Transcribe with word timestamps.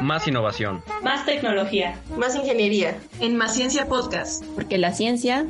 Más 0.00 0.26
innovación. 0.26 0.82
Más 1.02 1.24
tecnología. 1.26 2.00
Más 2.16 2.34
ingeniería. 2.36 2.98
En 3.20 3.36
Más 3.36 3.54
Ciencia 3.54 3.86
Podcast. 3.86 4.44
Porque 4.54 4.78
la 4.78 4.92
ciencia 4.92 5.46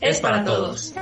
es, 0.00 0.20
para, 0.20 0.44
todos. 0.44 0.94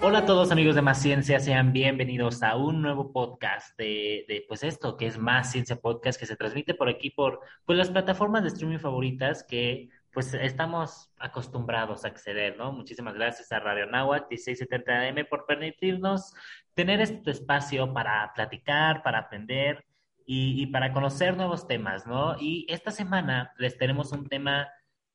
Hola 0.00 0.18
a 0.18 0.26
todos 0.26 0.52
amigos 0.52 0.74
de 0.74 0.82
Más 0.82 1.02
Ciencia, 1.02 1.40
sean 1.40 1.72
bienvenidos 1.72 2.42
a 2.42 2.56
un 2.56 2.82
nuevo 2.82 3.12
podcast 3.12 3.76
de, 3.78 4.24
de, 4.28 4.44
pues 4.46 4.62
esto, 4.62 4.96
que 4.96 5.06
es 5.06 5.18
Más 5.18 5.50
Ciencia 5.50 5.76
Podcast, 5.76 6.18
que 6.20 6.26
se 6.26 6.36
transmite 6.36 6.74
por 6.74 6.88
aquí 6.88 7.10
por 7.10 7.40
pues 7.64 7.76
las 7.76 7.90
plataformas 7.90 8.42
de 8.42 8.48
streaming 8.48 8.78
favoritas 8.78 9.42
que 9.42 9.88
pues 10.12 10.32
estamos 10.32 11.10
acostumbrados 11.18 12.04
a 12.04 12.08
acceder, 12.08 12.56
¿no? 12.56 12.72
Muchísimas 12.72 13.14
gracias 13.14 13.52
a 13.52 13.58
Radio 13.58 13.86
Nahuatl 13.86 14.28
1670 14.30 15.08
AM 15.08 15.26
por 15.28 15.44
permitirnos 15.44 16.32
tener 16.72 17.00
este 17.00 17.32
espacio 17.32 17.92
para 17.92 18.32
platicar, 18.34 19.02
para 19.02 19.18
aprender 19.18 19.84
y, 20.26 20.66
para 20.66 20.92
conocer 20.92 21.36
nuevos 21.36 21.68
temas, 21.68 22.06
¿no? 22.06 22.36
Y 22.40 22.66
esta 22.68 22.90
semana 22.90 23.52
les 23.58 23.78
tenemos 23.78 24.10
un 24.10 24.26
tema 24.26 24.68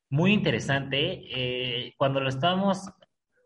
muy 0.08 0.32
interesante. 0.32 1.20
Eh, 1.30 1.94
cuando 1.98 2.20
lo 2.20 2.30
estábamos 2.30 2.90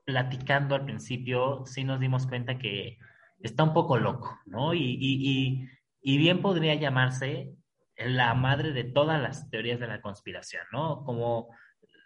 platicando 0.05 0.77
al 0.77 0.85
principio, 0.85 1.65
sí 1.67 1.83
nos 1.83 1.99
dimos 1.99 2.27
cuenta 2.29 2.57
que 2.57 2.99
está 3.41 3.65
un 3.65 3.73
poco 3.73 3.99
loco, 3.99 4.39
¿no? 4.47 4.75
Y, 4.75 4.97
y, 5.01 5.69
y, 6.01 6.19
bien 6.19 6.41
podría 6.41 6.75
llamarse 6.77 7.53
la 7.97 8.35
madre 8.35 8.73
de 8.73 8.85
todas 8.85 9.21
las 9.21 9.51
teorías 9.51 9.81
de 9.81 9.89
la 9.89 10.01
conspiración, 10.01 10.63
¿no? 10.71 11.03
Como 11.05 11.49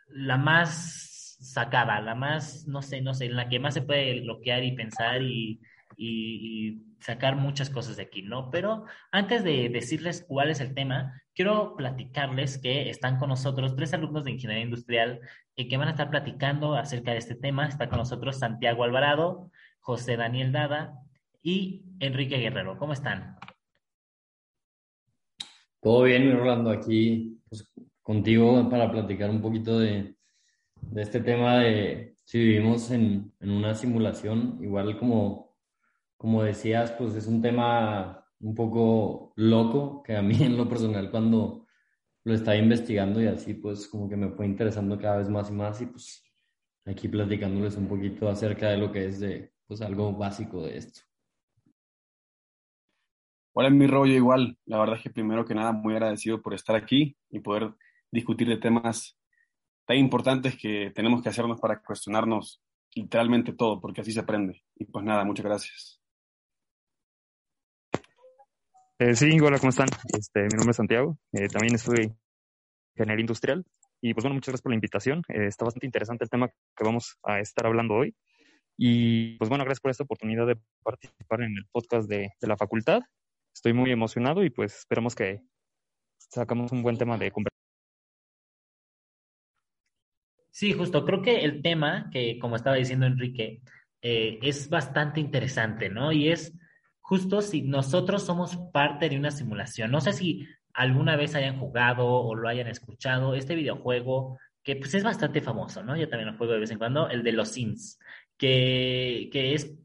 la 0.08 0.38
más 0.38 1.36
sacada, 1.40 2.00
la 2.00 2.14
más, 2.14 2.66
no 2.66 2.80
sé, 2.80 3.02
no 3.02 3.12
sé, 3.12 3.26
en 3.26 3.36
la 3.36 3.48
que 3.48 3.60
más 3.60 3.74
se 3.74 3.82
puede 3.82 4.20
bloquear 4.20 4.64
y 4.64 4.72
pensar 4.72 5.22
y, 5.22 5.60
y, 5.96 6.82
sacar 7.00 7.36
muchas 7.36 7.70
cosas 7.70 7.96
de 7.96 8.04
aquí, 8.04 8.22
¿no? 8.22 8.50
Pero 8.50 8.84
antes 9.10 9.42
de 9.42 9.68
decirles 9.68 10.24
cuál 10.26 10.50
es 10.50 10.60
el 10.60 10.74
tema, 10.74 11.22
quiero 11.34 11.74
platicarles 11.76 12.58
que 12.58 12.90
están 12.90 13.18
con 13.18 13.30
nosotros 13.30 13.74
tres 13.74 13.94
alumnos 13.94 14.24
de 14.24 14.32
Ingeniería 14.32 14.64
Industrial 14.64 15.20
y 15.56 15.68
que 15.68 15.76
van 15.76 15.88
a 15.88 15.92
estar 15.92 16.10
platicando 16.10 16.74
acerca 16.74 17.12
de 17.12 17.18
este 17.18 17.34
tema. 17.34 17.66
Está 17.66 17.88
con 17.88 17.98
nosotros 17.98 18.38
Santiago 18.38 18.84
Alvarado, 18.84 19.50
José 19.80 20.16
Daniel 20.16 20.52
Dada 20.52 20.94
y 21.42 21.84
Enrique 21.98 22.36
Guerrero. 22.36 22.78
¿Cómo 22.78 22.92
están? 22.92 23.36
Todo 25.80 26.02
bien, 26.02 26.36
Rolando, 26.36 26.70
aquí 26.70 27.40
pues, 27.48 27.66
contigo 28.02 28.68
para 28.68 28.90
platicar 28.90 29.30
un 29.30 29.40
poquito 29.40 29.78
de, 29.78 30.14
este 30.96 31.20
tema 31.20 31.60
de 31.60 32.14
si 32.24 32.38
vivimos 32.38 32.90
en 32.90 33.32
una 33.40 33.74
simulación, 33.74 34.58
igual 34.60 34.98
como 34.98 35.49
como 36.20 36.42
decías, 36.42 36.92
pues 36.92 37.14
es 37.14 37.26
un 37.26 37.40
tema 37.40 38.26
un 38.40 38.54
poco 38.54 39.32
loco 39.36 40.02
que 40.02 40.14
a 40.14 40.20
mí 40.20 40.36
en 40.42 40.58
lo 40.58 40.68
personal 40.68 41.10
cuando 41.10 41.66
lo 42.24 42.34
estaba 42.34 42.58
investigando 42.58 43.22
y 43.22 43.26
así 43.26 43.54
pues 43.54 43.88
como 43.88 44.06
que 44.06 44.16
me 44.16 44.28
fue 44.28 44.44
interesando 44.44 44.98
cada 44.98 45.16
vez 45.16 45.30
más 45.30 45.48
y 45.48 45.54
más 45.54 45.80
y 45.80 45.86
pues 45.86 46.22
aquí 46.84 47.08
platicándoles 47.08 47.74
un 47.78 47.88
poquito 47.88 48.28
acerca 48.28 48.68
de 48.68 48.76
lo 48.76 48.92
que 48.92 49.06
es 49.06 49.18
de 49.18 49.54
pues 49.66 49.80
algo 49.80 50.12
básico 50.12 50.62
de 50.62 50.76
esto. 50.76 51.00
Hola, 53.54 53.70
mi 53.70 53.86
rollo 53.86 54.12
igual. 54.12 54.58
La 54.66 54.78
verdad 54.78 54.96
es 54.96 55.02
que 55.02 55.10
primero 55.10 55.46
que 55.46 55.54
nada 55.54 55.72
muy 55.72 55.94
agradecido 55.94 56.42
por 56.42 56.52
estar 56.52 56.76
aquí 56.76 57.16
y 57.30 57.40
poder 57.40 57.72
discutir 58.12 58.46
de 58.46 58.58
temas 58.58 59.16
tan 59.86 59.96
importantes 59.96 60.54
que 60.60 60.92
tenemos 60.94 61.22
que 61.22 61.30
hacernos 61.30 61.58
para 61.58 61.80
cuestionarnos 61.80 62.62
literalmente 62.94 63.54
todo, 63.54 63.80
porque 63.80 64.02
así 64.02 64.12
se 64.12 64.20
aprende. 64.20 64.62
Y 64.76 64.84
pues 64.84 65.02
nada, 65.02 65.24
muchas 65.24 65.46
gracias. 65.46 65.99
Eh, 69.02 69.14
sí, 69.14 69.40
hola, 69.40 69.58
¿cómo 69.58 69.70
están? 69.70 69.88
Este, 70.12 70.42
mi 70.42 70.56
nombre 70.56 70.72
es 70.72 70.76
Santiago, 70.76 71.16
eh, 71.32 71.48
también 71.48 71.78
soy 71.78 72.12
ingeniero 72.94 73.18
industrial 73.18 73.64
y 74.02 74.12
pues 74.12 74.24
bueno, 74.24 74.34
muchas 74.34 74.48
gracias 74.48 74.60
por 74.60 74.72
la 74.72 74.74
invitación. 74.74 75.22
Eh, 75.28 75.46
está 75.46 75.64
bastante 75.64 75.86
interesante 75.86 76.24
el 76.24 76.28
tema 76.28 76.48
que 76.48 76.84
vamos 76.84 77.16
a 77.22 77.40
estar 77.40 77.64
hablando 77.64 77.94
hoy 77.94 78.14
y 78.76 79.38
pues 79.38 79.48
bueno, 79.48 79.64
gracias 79.64 79.80
por 79.80 79.90
esta 79.90 80.04
oportunidad 80.04 80.46
de 80.46 80.58
participar 80.82 81.40
en 81.40 81.56
el 81.56 81.64
podcast 81.72 82.10
de 82.10 82.30
la 82.42 82.58
facultad. 82.58 83.00
Estoy 83.54 83.72
muy 83.72 83.90
emocionado 83.90 84.44
y 84.44 84.50
pues 84.50 84.76
esperamos 84.80 85.14
que 85.14 85.40
sacamos 86.18 86.70
un 86.70 86.82
buen 86.82 86.98
tema 86.98 87.16
de 87.16 87.30
conversación. 87.30 87.58
Sí, 90.50 90.74
justo, 90.74 91.06
creo 91.06 91.22
que 91.22 91.42
el 91.42 91.62
tema 91.62 92.10
que, 92.12 92.38
como 92.38 92.56
estaba 92.56 92.76
diciendo 92.76 93.06
Enrique, 93.06 93.62
es 94.02 94.68
bastante 94.68 95.20
interesante, 95.20 95.88
¿no? 95.88 96.12
Y 96.12 96.28
es 96.28 96.54
justo 97.10 97.42
si 97.42 97.62
nosotros 97.62 98.24
somos 98.24 98.56
parte 98.72 99.08
de 99.08 99.18
una 99.18 99.32
simulación. 99.32 99.90
No 99.90 100.00
sé 100.00 100.12
si 100.12 100.46
alguna 100.72 101.16
vez 101.16 101.34
hayan 101.34 101.58
jugado 101.58 102.06
o 102.06 102.36
lo 102.36 102.48
hayan 102.48 102.68
escuchado, 102.68 103.34
este 103.34 103.56
videojuego 103.56 104.38
que 104.62 104.76
pues 104.76 104.94
es 104.94 105.02
bastante 105.02 105.40
famoso, 105.40 105.82
¿no? 105.82 105.96
Yo 105.96 106.08
también 106.08 106.30
lo 106.30 106.38
juego 106.38 106.52
de 106.52 106.60
vez 106.60 106.70
en 106.70 106.78
cuando, 106.78 107.08
el 107.08 107.24
de 107.24 107.32
los 107.32 107.48
Sims, 107.48 107.98
que, 108.36 109.28
que 109.32 109.54
es 109.54 109.76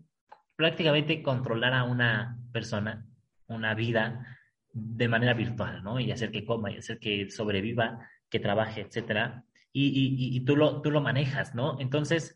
prácticamente 0.55 1.23
controlar 1.23 1.73
a 1.73 1.85
una 1.85 2.37
persona, 2.51 3.07
una 3.47 3.73
vida 3.73 4.39
de 4.71 5.07
manera 5.07 5.33
virtual, 5.33 5.83
¿no? 5.83 5.99
Y 5.99 6.11
hacer 6.11 6.29
que 6.29 6.45
coma, 6.45 6.69
y 6.69 6.77
hacer 6.77 6.99
que 6.99 7.31
sobreviva, 7.31 8.07
que 8.29 8.39
trabaje, 8.39 8.81
etcétera. 8.81 9.43
Y, 9.73 9.87
y, 9.87 10.37
y, 10.37 10.45
tú, 10.45 10.55
lo, 10.55 10.79
tú 10.83 10.91
lo 10.91 11.01
manejas, 11.01 11.55
¿no? 11.55 11.77
Entonces, 11.79 12.35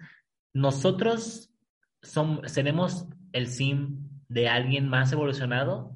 nosotros 0.51 1.53
somos, 2.01 2.51
seremos 2.51 3.07
el 3.33 3.45
sim 3.45 4.09
de 4.29 4.47
alguien 4.47 4.88
más 4.88 5.12
evolucionado. 5.12 5.95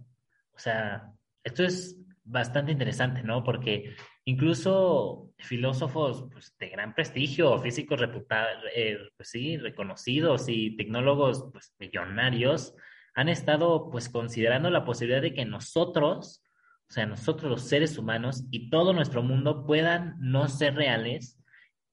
O 0.51 0.59
sea, 0.59 1.13
esto 1.43 1.63
es 1.63 1.97
bastante 2.23 2.71
interesante, 2.71 3.23
¿no? 3.23 3.43
Porque 3.43 3.95
incluso 4.25 5.31
filósofos 5.37 6.25
pues, 6.31 6.55
de 6.57 6.69
gran 6.69 6.93
prestigio, 6.95 7.57
físicos 7.59 7.99
reputados, 7.99 8.63
eh, 8.75 8.97
pues 9.15 9.29
sí, 9.29 9.57
reconocidos 9.57 10.45
y 10.47 10.75
tecnólogos 10.75 11.49
pues, 11.51 11.73
millonarios 11.79 12.75
han 13.15 13.29
estado 13.29 13.91
pues 13.91 14.09
considerando 14.09 14.69
la 14.69 14.85
posibilidad 14.85 15.21
de 15.21 15.33
que 15.33 15.45
nosotros, 15.45 16.43
o 16.89 16.93
sea, 16.93 17.05
nosotros 17.05 17.51
los 17.51 17.61
seres 17.61 17.97
humanos 17.97 18.45
y 18.49 18.69
todo 18.69 18.93
nuestro 18.93 19.21
mundo 19.21 19.65
puedan 19.65 20.15
no 20.19 20.47
ser 20.47 20.75
reales 20.75 21.39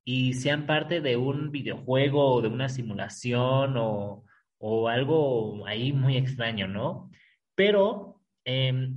y 0.03 0.33
sean 0.33 0.67
parte 0.67 1.03
de 1.03 1.17
un 1.17 1.51
videojuego 1.51 2.35
o 2.35 2.41
de 2.41 2.49
una 2.49 2.71
simulación 2.71 3.75
o, 3.77 4.25
o 4.61 4.89
algo 4.89 5.67
ahí 5.67 5.93
muy 5.93 6.17
extraño, 6.17 6.69
¿no? 6.69 7.11
Pero 7.55 8.21
em, 8.45 8.95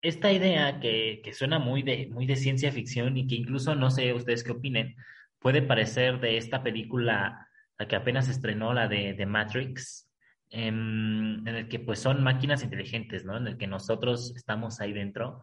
esta 0.00 0.32
idea 0.32 0.78
que, 0.80 1.20
que, 1.24 1.32
suena 1.32 1.58
muy 1.58 1.82
de, 1.82 2.08
muy 2.08 2.26
de 2.26 2.36
ciencia 2.36 2.70
ficción 2.72 3.16
y 3.16 3.26
que 3.26 3.34
incluso 3.34 3.74
no 3.74 3.90
sé 3.90 4.12
ustedes 4.14 4.44
qué 4.44 4.52
opinen, 4.52 4.96
puede 5.40 5.60
parecer 5.62 6.20
de 6.20 6.36
esta 6.38 6.62
película, 6.62 7.48
la 7.78 7.88
que 7.88 7.96
apenas 7.96 8.28
estrenó, 8.28 8.72
la 8.74 8.86
de, 8.88 9.14
de 9.14 9.26
Matrix, 9.26 10.08
em, 10.50 11.46
en 11.46 11.54
el 11.56 11.68
que 11.68 11.80
pues 11.80 11.98
son 11.98 12.22
máquinas 12.22 12.62
inteligentes, 12.62 13.24
¿no? 13.24 13.36
En 13.36 13.48
el 13.48 13.58
que 13.58 13.66
nosotros 13.66 14.34
estamos 14.36 14.80
ahí 14.80 14.92
dentro. 14.92 15.42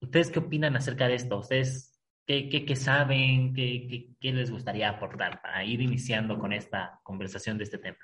¿Ustedes 0.00 0.30
qué 0.30 0.40
opinan 0.40 0.74
acerca 0.76 1.06
de 1.06 1.14
esto? 1.14 1.38
¿Ustedes 1.38 2.00
qué, 2.26 2.48
qué, 2.48 2.64
qué 2.64 2.76
saben? 2.76 3.54
¿Qué, 3.54 3.86
¿Qué, 3.88 4.08
qué 4.20 4.32
les 4.32 4.50
gustaría 4.50 4.88
aportar 4.90 5.40
para 5.40 5.64
ir 5.64 5.80
iniciando 5.80 6.38
con 6.38 6.52
esta 6.52 7.00
conversación 7.04 7.58
de 7.58 7.64
este 7.64 7.78
tema? 7.78 7.98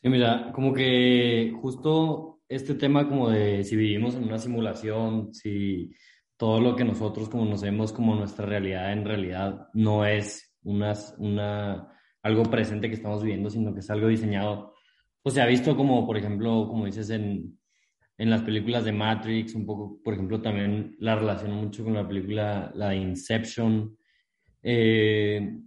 Sí, 0.00 0.08
mira, 0.08 0.52
como 0.52 0.72
que 0.72 1.52
justo 1.60 2.40
este 2.48 2.74
tema 2.74 3.08
como 3.08 3.30
de 3.30 3.64
si 3.64 3.74
vivimos 3.74 4.14
en 4.14 4.24
una 4.24 4.38
simulación, 4.38 5.34
si 5.34 5.90
todo 6.36 6.60
lo 6.60 6.76
que 6.76 6.84
nosotros 6.84 7.28
como 7.28 7.44
nos 7.44 7.62
vemos 7.62 7.92
como 7.92 8.14
nuestra 8.14 8.46
realidad 8.46 8.92
en 8.92 9.04
realidad 9.04 9.68
no 9.74 10.06
es 10.06 10.56
una, 10.62 10.94
una, 11.18 11.88
algo 12.22 12.44
presente 12.44 12.88
que 12.88 12.94
estamos 12.94 13.22
viviendo, 13.24 13.50
sino 13.50 13.74
que 13.74 13.80
es 13.80 13.90
algo 13.90 14.06
diseñado. 14.08 14.72
Pues 15.20 15.34
se 15.34 15.42
ha 15.42 15.46
visto 15.46 15.76
como, 15.76 16.06
por 16.06 16.16
ejemplo, 16.16 16.68
como 16.68 16.86
dices 16.86 17.10
en, 17.10 17.58
en 18.18 18.30
las 18.30 18.42
películas 18.42 18.84
de 18.84 18.92
Matrix, 18.92 19.54
un 19.56 19.66
poco, 19.66 20.00
por 20.02 20.14
ejemplo, 20.14 20.40
también 20.40 20.94
la 21.00 21.16
relaciono 21.16 21.56
mucho 21.56 21.82
con 21.82 21.94
la 21.94 22.06
película, 22.06 22.70
la 22.74 22.90
de 22.90 22.96
Inception. 22.96 23.96
Eh, 24.62 25.58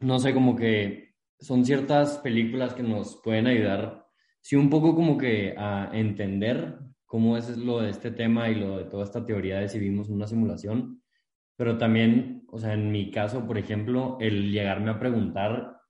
no 0.00 0.18
sé, 0.18 0.34
como 0.34 0.54
que 0.54 1.05
son 1.38 1.64
ciertas 1.64 2.18
películas 2.18 2.74
que 2.74 2.82
nos 2.82 3.20
pueden 3.22 3.46
ayudar, 3.46 4.06
sí, 4.40 4.56
un 4.56 4.70
poco 4.70 4.94
como 4.94 5.18
que 5.18 5.54
a 5.56 5.90
entender 5.92 6.78
cómo 7.04 7.36
es 7.36 7.56
lo 7.56 7.80
de 7.80 7.90
este 7.90 8.10
tema 8.10 8.48
y 8.48 8.56
lo 8.56 8.78
de 8.78 8.84
toda 8.84 9.04
esta 9.04 9.24
teoría 9.24 9.58
de 9.58 9.68
si 9.68 9.78
vivimos 9.78 10.08
una 10.08 10.26
simulación, 10.26 11.02
pero 11.56 11.78
también, 11.78 12.44
o 12.50 12.58
sea, 12.58 12.74
en 12.74 12.90
mi 12.90 13.10
caso, 13.10 13.46
por 13.46 13.58
ejemplo, 13.58 14.18
el 14.20 14.52
llegarme 14.52 14.90
a 14.90 14.98
preguntar 14.98 15.80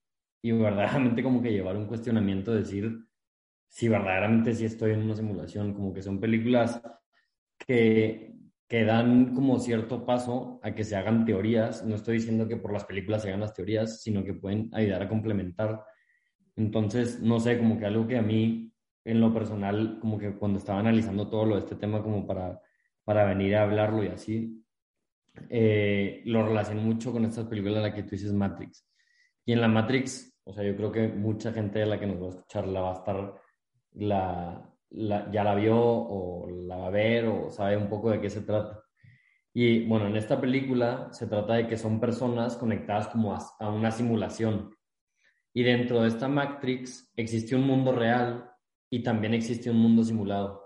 y 0.43 0.53
verdaderamente 0.53 1.23
como 1.23 1.43
que 1.43 1.53
llevar 1.53 1.77
un 1.77 1.87
cuestionamiento, 1.87 2.55
decir 2.55 3.07
si 3.69 3.89
verdaderamente 3.89 4.55
sí 4.55 4.65
estoy 4.65 4.93
en 4.93 5.03
una 5.03 5.17
simulación, 5.17 5.75
como 5.75 5.93
que 5.93 6.03
son 6.03 6.21
películas 6.21 6.81
que 7.59 8.36
que 8.69 8.85
dan 8.85 9.35
como 9.35 9.59
cierto 9.59 10.05
paso 10.05 10.61
a 10.63 10.75
que 10.75 10.85
se 10.85 10.97
hagan 10.97 11.25
teorías. 11.25 11.85
No 11.85 11.95
estoy 11.95 12.19
diciendo 12.19 12.49
que 12.49 12.57
por 12.57 12.73
las 12.73 12.85
películas 12.85 13.23
se 13.23 13.29
hagan 13.29 13.41
las 13.41 13.55
teorías, 13.55 14.03
sino 14.03 14.25
que 14.25 14.35
pueden 14.35 14.71
ayudar 14.73 15.03
a 15.03 15.09
complementar. 15.09 15.85
Entonces, 16.57 17.21
no 17.21 17.39
sé, 17.39 17.59
como 17.59 17.79
que 17.79 17.87
algo 17.87 18.07
que 18.07 18.19
a 18.19 18.23
mí, 18.23 18.73
en 19.05 19.21
lo 19.21 19.33
personal, 19.33 19.99
como 20.01 20.19
que 20.19 20.37
cuando 20.37 20.59
estaba 20.59 20.81
analizando 20.81 21.29
todo 21.29 21.45
lo 21.45 21.55
de 21.55 21.61
este 21.61 21.77
tema, 21.77 22.03
como 22.03 22.27
para 22.27 22.61
para 23.07 23.25
venir 23.25 23.55
a 23.55 23.63
hablarlo 23.63 24.03
y 24.03 24.09
así, 24.09 24.67
eh, 25.49 26.23
lo 26.25 26.45
relaciono 26.45 26.83
mucho 26.83 27.13
con 27.13 27.25
estas 27.25 27.47
películas 27.47 27.77
en 27.77 27.83
la 27.85 27.95
que 27.95 28.03
tú 28.03 28.11
dices 28.11 28.33
Matrix. 28.33 28.85
Y 29.45 29.53
en 29.53 29.61
la 29.61 29.69
Matrix, 29.69 30.37
o 30.43 30.53
sea, 30.53 30.65
yo 30.65 30.77
creo 30.77 30.91
que 30.91 31.07
mucha 31.07 31.53
gente 31.53 31.79
de 31.79 31.87
la 31.87 32.01
que 32.01 32.07
nos 32.09 32.21
va 32.21 32.27
a 32.27 32.31
escuchar 32.31 32.67
la 32.67 32.81
va 32.81 32.91
a 32.91 32.95
estar, 32.95 33.41
la, 33.93 34.76
ya 34.91 35.45
la 35.45 35.55
vio 35.55 35.77
o 35.79 36.49
la 36.51 36.77
va 36.77 36.87
a 36.87 36.91
ver 36.91 37.27
o 37.27 37.51
sabe 37.51 37.77
un 37.77 37.89
poco 37.89 38.11
de 38.11 38.21
qué 38.21 38.31
se 38.31 38.43
trata. 38.43 38.83
Y 39.59 39.87
bueno, 39.87 40.07
en 40.07 40.17
esta 40.17 40.39
película 40.39 41.09
se 41.13 41.27
trata 41.27 41.55
de 41.55 41.67
que 41.67 41.79
son 41.79 41.99
personas 41.99 42.57
conectadas 42.57 43.09
como 43.09 43.35
a, 43.35 43.71
una 43.71 43.91
simulación. 43.91 44.71
Y 45.55 45.63
dentro 45.63 46.03
de 46.03 46.09
esta 46.09 46.29
Matrix 46.29 47.11
existe 47.17 47.57
un 47.57 47.67
mundo 47.67 47.93
real 47.93 48.51
y 48.91 49.03
también 49.03 49.33
existe 49.33 49.71
un 49.71 49.79
mundo 49.79 50.05
simulado. 50.05 50.63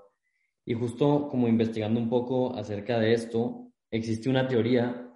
Y 0.65 0.75
justo 0.75 1.29
como 1.29 1.47
investigando 1.47 2.01
un 2.01 2.09
poco 2.09 2.57
acerca 2.57 2.99
de 2.99 3.13
esto, 3.13 3.73
existe 3.93 4.29
una 4.29 4.49
teoría 4.49 5.09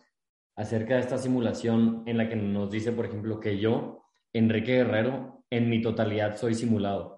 acerca 0.55 0.95
de 0.95 1.01
esta 1.01 1.19
simulación 1.19 2.05
en 2.07 2.19
la 2.19 2.29
que 2.29 2.37
nos 2.37 2.71
dice, 2.71 2.93
por 2.93 3.07
ejemplo, 3.07 3.41
que 3.41 3.59
yo, 3.59 4.05
Enrique 4.33 4.77
Guerrero, 4.77 5.45
en 5.51 5.69
mi 5.69 5.83
totalidad 5.83 6.37
soy 6.37 6.55
simulado. 6.55 7.14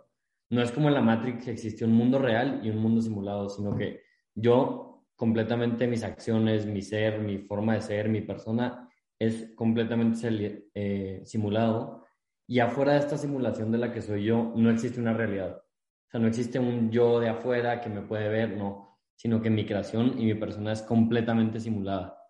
No 0.50 0.62
es 0.62 0.70
como 0.70 0.88
en 0.88 0.94
la 0.94 1.00
Matrix 1.00 1.44
que 1.44 1.50
existe 1.50 1.84
un 1.84 1.92
mundo 1.92 2.18
real 2.18 2.60
y 2.62 2.70
un 2.70 2.78
mundo 2.78 3.00
simulado, 3.00 3.48
sino 3.48 3.76
que 3.76 4.02
yo 4.34 5.04
completamente 5.16 5.86
mis 5.86 6.04
acciones, 6.04 6.66
mi 6.66 6.82
ser, 6.82 7.20
mi 7.20 7.38
forma 7.38 7.74
de 7.74 7.80
ser, 7.80 8.08
mi 8.08 8.20
persona 8.20 8.88
es 9.18 9.52
completamente 9.54 10.68
eh, 10.74 11.22
simulado 11.24 12.04
y 12.46 12.60
afuera 12.60 12.92
de 12.92 12.98
esta 12.98 13.16
simulación 13.16 13.72
de 13.72 13.78
la 13.78 13.92
que 13.92 14.02
soy 14.02 14.24
yo 14.24 14.52
no 14.54 14.70
existe 14.70 15.00
una 15.00 15.14
realidad. 15.14 15.56
O 15.56 16.10
sea, 16.10 16.20
no 16.20 16.28
existe 16.28 16.58
un 16.58 16.90
yo 16.90 17.18
de 17.18 17.30
afuera 17.30 17.80
que 17.80 17.88
me 17.88 18.02
puede 18.02 18.28
ver, 18.28 18.56
no, 18.56 18.98
sino 19.16 19.42
que 19.42 19.50
mi 19.50 19.66
creación 19.66 20.18
y 20.18 20.26
mi 20.26 20.34
persona 20.34 20.72
es 20.72 20.82
completamente 20.82 21.58
simulada. 21.58 22.22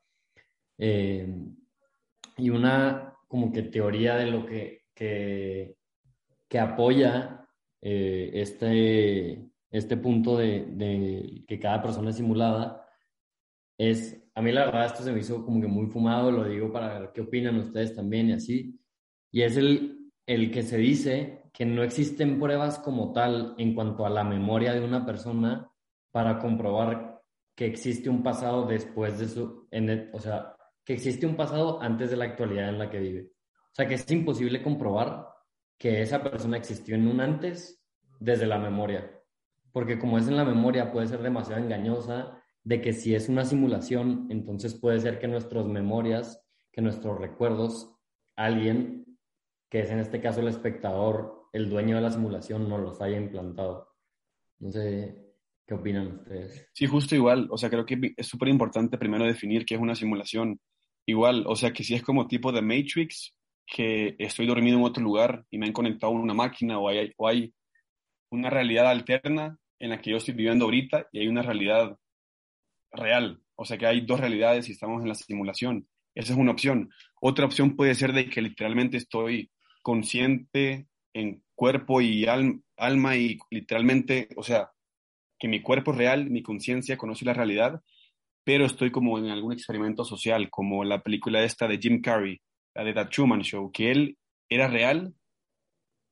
Eh, 0.79 1.29
y 2.39 2.51
una 2.51 3.15
como 3.29 3.53
que 3.53 3.63
teoría 3.63 4.17
de 4.17 4.27
lo 4.27 4.47
que, 4.47 4.87
que, 4.95 5.77
que 6.49 6.59
apoya 6.59 7.46
eh, 7.83 8.31
este, 8.35 9.51
este 9.71 9.97
punto 9.97 10.37
de, 10.37 11.45
que 11.47 11.59
cada 11.59 11.83
persona 11.83 12.11
es 12.11 12.17
simulada, 12.17 12.87
es, 13.79 14.23
a 14.35 14.43
mí 14.43 14.53
la 14.53 14.67
verdad 14.67 14.87
esto 14.87 15.03
se 15.03 15.13
me 15.13 15.21
hizo 15.21 15.45
como 15.45 15.61
que 15.61 15.67
muy 15.67 15.87
fumado, 15.87 16.31
lo 16.31 16.45
digo 16.45 16.73
para 16.73 16.99
ver 16.99 17.11
qué 17.15 17.23
opinan 17.23 17.59
ustedes 17.59 17.95
también 17.95 18.31
y 18.31 18.33
así, 18.33 18.81
y 19.31 19.43
es 19.43 19.57
el, 19.57 20.11
el 20.27 20.51
que 20.51 20.63
se 20.63 20.79
dice 20.79 21.51
que 21.53 21.65
no 21.65 21.83
existen 21.83 22.39
pruebas 22.39 22.79
como 22.79 23.13
tal 23.13 23.55
en 23.59 23.75
cuanto 23.75 24.05
a 24.05 24.11
la 24.11 24.25
memoria 24.25 24.73
de 24.73 24.85
una 24.85 25.07
persona 25.07 25.71
para 26.11 26.39
comprobar 26.39 27.23
que 27.55 27.67
existe 27.67 28.11
un 28.11 28.23
pasado 28.23 28.67
después 28.67 29.19
de 29.19 29.29
su, 29.29 29.67
en 29.71 30.11
o 30.13 30.21
sea, 30.21 30.55
que 30.85 30.93
existe 30.93 31.27
un 31.27 31.37
pasado 31.37 31.81
antes 31.83 32.11
de 32.11 32.17
la 32.17 32.27
actualidad 32.27 32.69
en 32.69 32.79
la 32.79 32.91
que 32.91 32.99
vive. 32.99 33.31
O 33.51 33.75
sea, 33.75 33.89
que 33.89 33.95
es 33.95 34.11
imposible 34.11 34.63
comprobar 34.63 35.27
que 35.79 36.03
esa 36.03 36.23
persona 36.23 36.57
existió 36.57 36.95
en 36.95 37.09
un 37.09 37.21
antes 37.21 37.83
desde 38.19 38.47
la 38.47 38.59
memoria 38.59 39.17
porque 39.77 39.99
como 39.99 40.17
es 40.17 40.27
en 40.27 40.39
la 40.39 40.45
memoria 40.47 40.91
puede 40.91 41.07
ser 41.07 41.21
demasiado 41.21 41.63
engañosa, 41.63 42.43
de 42.65 42.81
que 42.81 42.95
si 42.95 43.15
es 43.15 43.29
una 43.29 43.45
simulación, 43.45 44.27
entonces 44.31 44.73
puede 44.73 44.99
ser 45.01 45.19
que 45.19 45.29
nuestras 45.29 45.67
memorias, 45.67 46.43
que 46.73 46.81
nuestros 46.81 47.19
recuerdos, 47.19 47.95
alguien, 48.37 49.19
que 49.69 49.81
es 49.81 49.91
en 49.91 49.99
este 49.99 50.23
caso 50.23 50.41
el 50.41 50.49
espectador, 50.49 51.51
el 51.53 51.69
dueño 51.69 51.97
de 51.97 52.01
la 52.01 52.11
simulación, 52.11 52.71
no 52.71 52.79
los 52.79 53.03
haya 53.03 53.19
implantado. 53.19 53.87
No 54.61 54.73
sé, 54.73 55.15
¿qué 55.67 55.75
opinan 55.75 56.21
ustedes? 56.21 56.71
Sí, 56.73 56.87
justo 56.87 57.15
igual. 57.15 57.47
O 57.51 57.59
sea, 57.59 57.69
creo 57.69 57.85
que 57.85 58.15
es 58.17 58.27
súper 58.27 58.49
importante 58.49 58.97
primero 58.97 59.27
definir 59.27 59.67
qué 59.67 59.75
es 59.75 59.81
una 59.83 59.95
simulación. 59.95 60.59
Igual, 61.05 61.45
o 61.47 61.55
sea, 61.55 61.75
que 61.75 61.85
si 61.85 61.95
es 61.95 62.03
como 62.03 62.29
tipo 62.29 62.51
de 62.51 62.63
Matrix, 62.63 63.36
que 63.67 64.15
estoy 64.19 64.47
dormido 64.47 64.79
en 64.79 64.85
otro 64.85 65.03
lugar 65.03 65.45
y 65.51 65.59
me 65.59 65.67
han 65.67 65.73
conectado 65.73 66.13
a 66.13 66.17
una 66.17 66.35
máquina 66.35 66.79
o 66.79 66.89
hay, 66.89 67.13
o 67.17 67.29
hay 67.29 67.53
una 68.31 68.51
realidad 68.51 68.89
alterna, 68.89 69.59
en 69.79 69.91
la 69.91 70.01
que 70.01 70.11
yo 70.11 70.17
estoy 70.17 70.35
viviendo 70.35 70.65
ahorita 70.65 71.09
y 71.13 71.21
hay 71.21 71.29
una 71.29 71.43
realidad 71.43 71.99
real. 72.93 73.41
O 73.57 73.65
sea 73.65 73.79
que 73.79 73.87
hay 73.87 74.03
dos 74.03 74.21
realidades 74.21 74.69
y 74.69 74.73
estamos 74.73 75.03
en 75.03 75.09
la 75.09 75.15
simulación. 75.15 75.87
Esa 76.15 76.33
es 76.33 76.39
una 76.39 76.53
opción. 76.53 76.91
Otra 77.21 77.45
opción 77.45 77.77
puede 77.77 77.95
ser 77.95 78.13
de 78.13 78.29
que 78.29 78.41
literalmente 78.41 78.97
estoy 78.97 79.51
consciente 79.83 80.87
en 81.13 81.43
cuerpo 81.55 82.01
y 82.01 82.27
alma 82.27 83.17
y 83.17 83.39
literalmente, 83.51 84.29
o 84.37 84.43
sea, 84.43 84.71
que 85.39 85.49
mi 85.49 85.61
cuerpo 85.61 85.93
es 85.93 85.99
real, 85.99 86.31
mi 86.31 86.43
conciencia 86.43 86.97
conoce 86.97 87.25
la 87.25 87.35
realidad, 87.35 87.83
pero 88.45 88.65
estoy 88.65 88.91
como 88.91 89.19
en 89.19 89.27
algún 89.27 89.53
experimento 89.53 90.05
social, 90.05 90.49
como 90.51 90.85
la 90.85 91.03
película 91.03 91.43
esta 91.43 91.69
de 91.69 91.79
Jim 91.79 92.01
Carrey, 92.01 92.41
la 92.77 92.85
de 92.85 92.93
The 92.93 93.07
Truman 93.07 93.41
Show, 93.43 93.73
que 93.73 93.91
él 93.91 94.19
era 94.49 94.69
real 94.69 95.15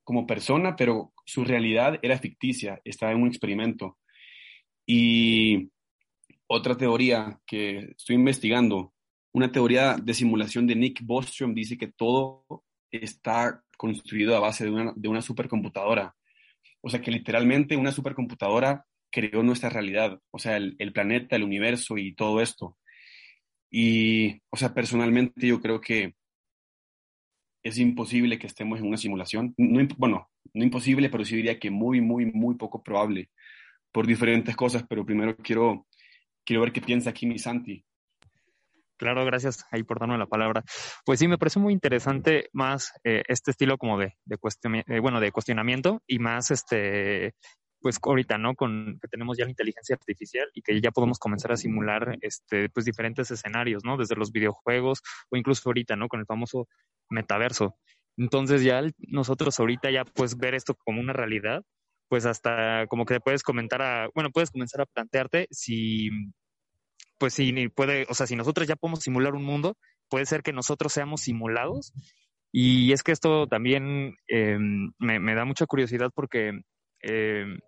como 0.03 0.27
persona, 0.27 0.77
pero 0.77 1.13
su 1.25 1.45
realidad 1.45 1.99
era 2.03 2.19
ficticia, 2.19 2.81
estaba 2.85 3.13
en 3.13 3.23
un 3.23 3.29
experimento. 3.29 3.99
Y 4.87 5.71
otra 6.47 6.77
teoría 6.77 7.39
que 7.47 7.95
estoy 7.97 8.17
investigando, 8.17 8.93
una 9.33 9.53
teoría 9.53 9.97
de 9.97 10.15
simulación 10.15 10.67
de 10.67 10.77
Nick 10.77 11.01
Bostrom, 11.03 11.55
dice 11.55 11.77
que 11.77 11.93
todo 11.93 12.45
está 12.91 13.63
construido 13.77 14.37
a 14.37 14.41
base 14.41 14.65
de 14.65 14.71
una, 14.71 14.93
de 14.97 15.09
una 15.09 15.23
supercomputadora. 15.23 16.15
O 16.81 16.89
sea 16.89 17.01
que 17.01 17.11
literalmente 17.11 17.77
una 17.77 17.93
supercomputadora 17.93 18.85
creó 19.11 19.43
nuestra 19.43 19.71
realidad, 19.71 20.21
o 20.31 20.39
sea, 20.39 20.57
el, 20.57 20.77
el, 20.79 20.93
planeta, 20.93 21.37
el 21.37 21.45
universo 21.45 21.99
y 21.99 22.15
todo 22.15 22.41
esto. 22.41 22.79
Y, 23.71 24.41
o 24.51 24.57
sea, 24.57 24.73
personalmente 24.75 25.47
yo 25.47 25.61
creo 25.61 25.81
que 25.81 26.15
es 27.65 27.79
imposible 27.79 28.39
que 28.39 28.47
estemos 28.47 28.79
en 28.79 28.87
una 28.87 28.99
simulación. 28.99 29.55
No, 29.57 29.85
bueno, 29.97 30.31
no 30.53 30.63
imposible, 30.63 31.09
pero 31.09 31.25
sí 31.25 31.35
diría 31.35 31.59
que 31.59 31.71
muy, 31.71 32.01
muy, 32.01 32.27
muy 32.27 32.55
poco 32.57 32.83
probable 32.83 33.31
por 33.91 34.07
diferentes 34.07 34.55
cosas, 34.55 34.85
pero 34.89 35.05
primero 35.05 35.35
quiero, 35.37 35.87
quiero 36.45 36.63
ver 36.63 36.73
qué 36.73 36.83
piensa 36.83 37.11
aquí 37.11 37.27
mi 37.27 37.39
Santi. 37.39 37.85
Claro, 38.97 39.25
gracias 39.25 39.65
ahí 39.71 39.83
por 39.83 39.99
darme 39.99 40.19
la 40.19 40.27
palabra. 40.27 40.63
Pues 41.05 41.19
sí, 41.19 41.27
me 41.27 41.39
parece 41.39 41.59
muy 41.59 41.73
interesante 41.73 42.49
más 42.53 42.93
eh, 43.03 43.23
este 43.29 43.51
estilo 43.51 43.77
como 43.77 43.99
de, 43.99 44.15
de, 44.25 44.39
eh, 44.87 45.01
bueno, 45.01 45.21
de 45.21 45.33
cuestionamiento 45.33 46.03
y 46.07 46.19
más 46.19 46.51
este 46.51 47.35
pues 47.85 47.99
ahorita, 48.03 48.39
¿no? 48.39 48.55
Con 48.55 48.99
que 48.99 49.09
tenemos 49.09 49.37
ya 49.37 49.45
la 49.45 49.51
inteligencia 49.51 49.95
artificial 49.95 50.49
y 50.55 50.63
que 50.63 50.81
ya 50.81 50.91
podemos 50.91 51.19
comenzar 51.19 51.53
a 51.53 51.59
simular 51.59 52.17
este, 52.23 52.71
pues 52.71 52.87
diferentes 52.87 53.31
escenarios, 53.31 53.85
¿no? 53.85 53.99
Desde 53.99 54.17
los 54.17 54.33
videojuegos 54.33 55.03
o 55.29 55.37
incluso 55.37 55.69
ahorita, 55.69 55.95
¿no? 55.95 56.09
Con 56.09 56.21
el 56.21 56.25
famoso 56.25 56.67
metaverso. 57.11 57.77
Entonces 58.17 58.63
ya 58.63 58.81
nosotros 58.97 59.61
ahorita 59.61 59.91
ya 59.91 60.07
pues 60.07 60.39
ver 60.39 60.55
esto 60.55 60.75
como 60.77 60.99
una 60.99 61.13
realidad, 61.13 61.63
pues 62.09 62.25
hasta 62.25 62.87
como 62.87 63.05
que 63.05 63.21
puedes 63.21 63.43
comentar 63.43 63.83
a, 63.83 64.09
bueno, 64.15 64.31
puedes 64.31 64.51
comenzar 64.51 64.81
a 64.81 64.87
plantearte 64.87 65.47
si, 65.51 66.09
pues 67.19 67.35
si 67.35 67.69
puede, 67.69 68.07
o 68.09 68.15
sea, 68.15 68.27
si 68.27 68.35
nosotros 68.35 68.67
ya 68.67 68.77
podemos 68.77 69.01
simular 69.01 69.35
un 69.35 69.45
mundo, 69.45 69.77
puede 70.09 70.25
ser 70.25 70.43
que 70.43 70.55
nosotros 70.55 70.91
seamos 70.91 71.21
simulados. 71.21 71.93
Y 72.51 72.93
es 72.93 73.03
que 73.03 73.13
esto 73.13 73.47
también 73.47 74.17
em, 74.27 74.91
me, 74.99 75.35
da 75.35 75.45
mucha 75.45 75.67
curiosidad 75.67 76.11
porque 76.15 76.63
em, 77.01 77.59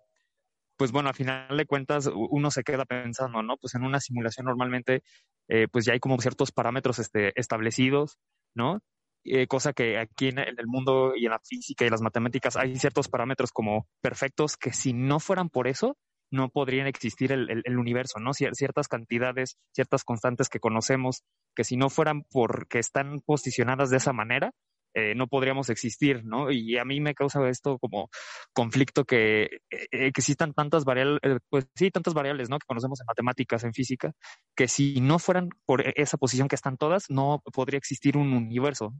pues 0.77 0.91
bueno, 0.91 1.09
al 1.09 1.15
final 1.15 1.57
de 1.57 1.65
cuentas 1.65 2.09
uno 2.13 2.51
se 2.51 2.63
queda 2.63 2.85
pensando, 2.85 3.41
¿no? 3.43 3.57
Pues 3.57 3.75
en 3.75 3.83
una 3.83 3.99
simulación 3.99 4.45
normalmente, 4.45 5.03
eh, 5.49 5.67
pues 5.71 5.85
ya 5.85 5.93
hay 5.93 5.99
como 5.99 6.19
ciertos 6.19 6.51
parámetros 6.51 6.99
este, 6.99 7.37
establecidos, 7.39 8.17
¿no? 8.55 8.79
Eh, 9.25 9.47
cosa 9.47 9.73
que 9.73 9.97
aquí 9.97 10.29
en, 10.29 10.39
el 10.39 10.67
mundo 10.67 11.13
y 11.15 11.25
en 11.25 11.31
la 11.31 11.39
física 11.39 11.85
y 11.85 11.89
las 11.89 12.01
matemáticas 12.01 12.55
hay 12.55 12.77
ciertos 12.77 13.09
parámetros 13.09 13.51
como 13.51 13.87
perfectos 14.01 14.55
que 14.55 14.71
si 14.71 14.93
no 14.93 15.19
fueran 15.19 15.49
por 15.49 15.67
eso, 15.67 15.97
no 16.31 16.49
podrían 16.49 16.87
existir 16.87 17.31
el, 17.31 17.61
el 17.65 17.77
universo, 17.77 18.19
¿no? 18.19 18.33
Ciertas 18.33 18.87
cantidades, 18.87 19.57
ciertas 19.73 20.03
constantes 20.03 20.49
que 20.49 20.59
conocemos, 20.59 21.23
que 21.55 21.63
si 21.63 21.75
no 21.75 21.89
fueran 21.89 22.23
porque 22.23 22.79
están 22.79 23.21
posicionadas 23.21 23.89
de 23.89 23.97
esa 23.97 24.13
manera, 24.13 24.51
eh, 24.97 25.13
no 25.13 25.27
podríamos 25.27 25.69
existir, 25.69 26.25
¿no? 26.25 26.49
Y 26.51 26.75
a 26.79 26.83
mí 26.83 26.99
me 26.99 27.13
causa 27.13 27.47
esto 27.47 27.77
como 27.77 28.09
conflicto 28.51 29.05
que 29.05 29.43
eh, 29.69 29.87
existan 29.91 30.55
tantas 30.55 30.85
variables, 30.85 31.19
eh, 31.21 31.37
pues 31.49 31.67
sí, 31.75 31.91
tantas 31.91 32.15
variables, 32.15 32.49
¿no? 32.49 32.57
Que 32.57 32.65
conocemos 32.65 32.99
en 32.99 33.05
matemáticas, 33.05 33.63
en 33.63 33.73
física, 33.73 34.13
que 34.55 34.67
si 34.67 34.99
no 34.99 35.19
fueran 35.19 35.49
por 35.67 35.87
e-, 35.87 35.93
esa 35.97 36.17
posición 36.17 36.47
que 36.47 36.55
están 36.55 36.77
todas, 36.77 37.11
no 37.11 37.43
podría 37.53 37.77
existir 37.77 38.17
un 38.17 38.33
universo. 38.33 38.91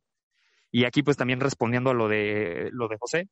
Y 0.71 0.85
aquí 0.85 1.01
pues 1.01 1.17
también 1.17 1.39
respondiendo 1.39 1.89
a 1.89 1.95
lo 1.95 2.07
de, 2.07 2.69
lo 2.73 2.87
de 2.89 2.97
José, 2.99 3.29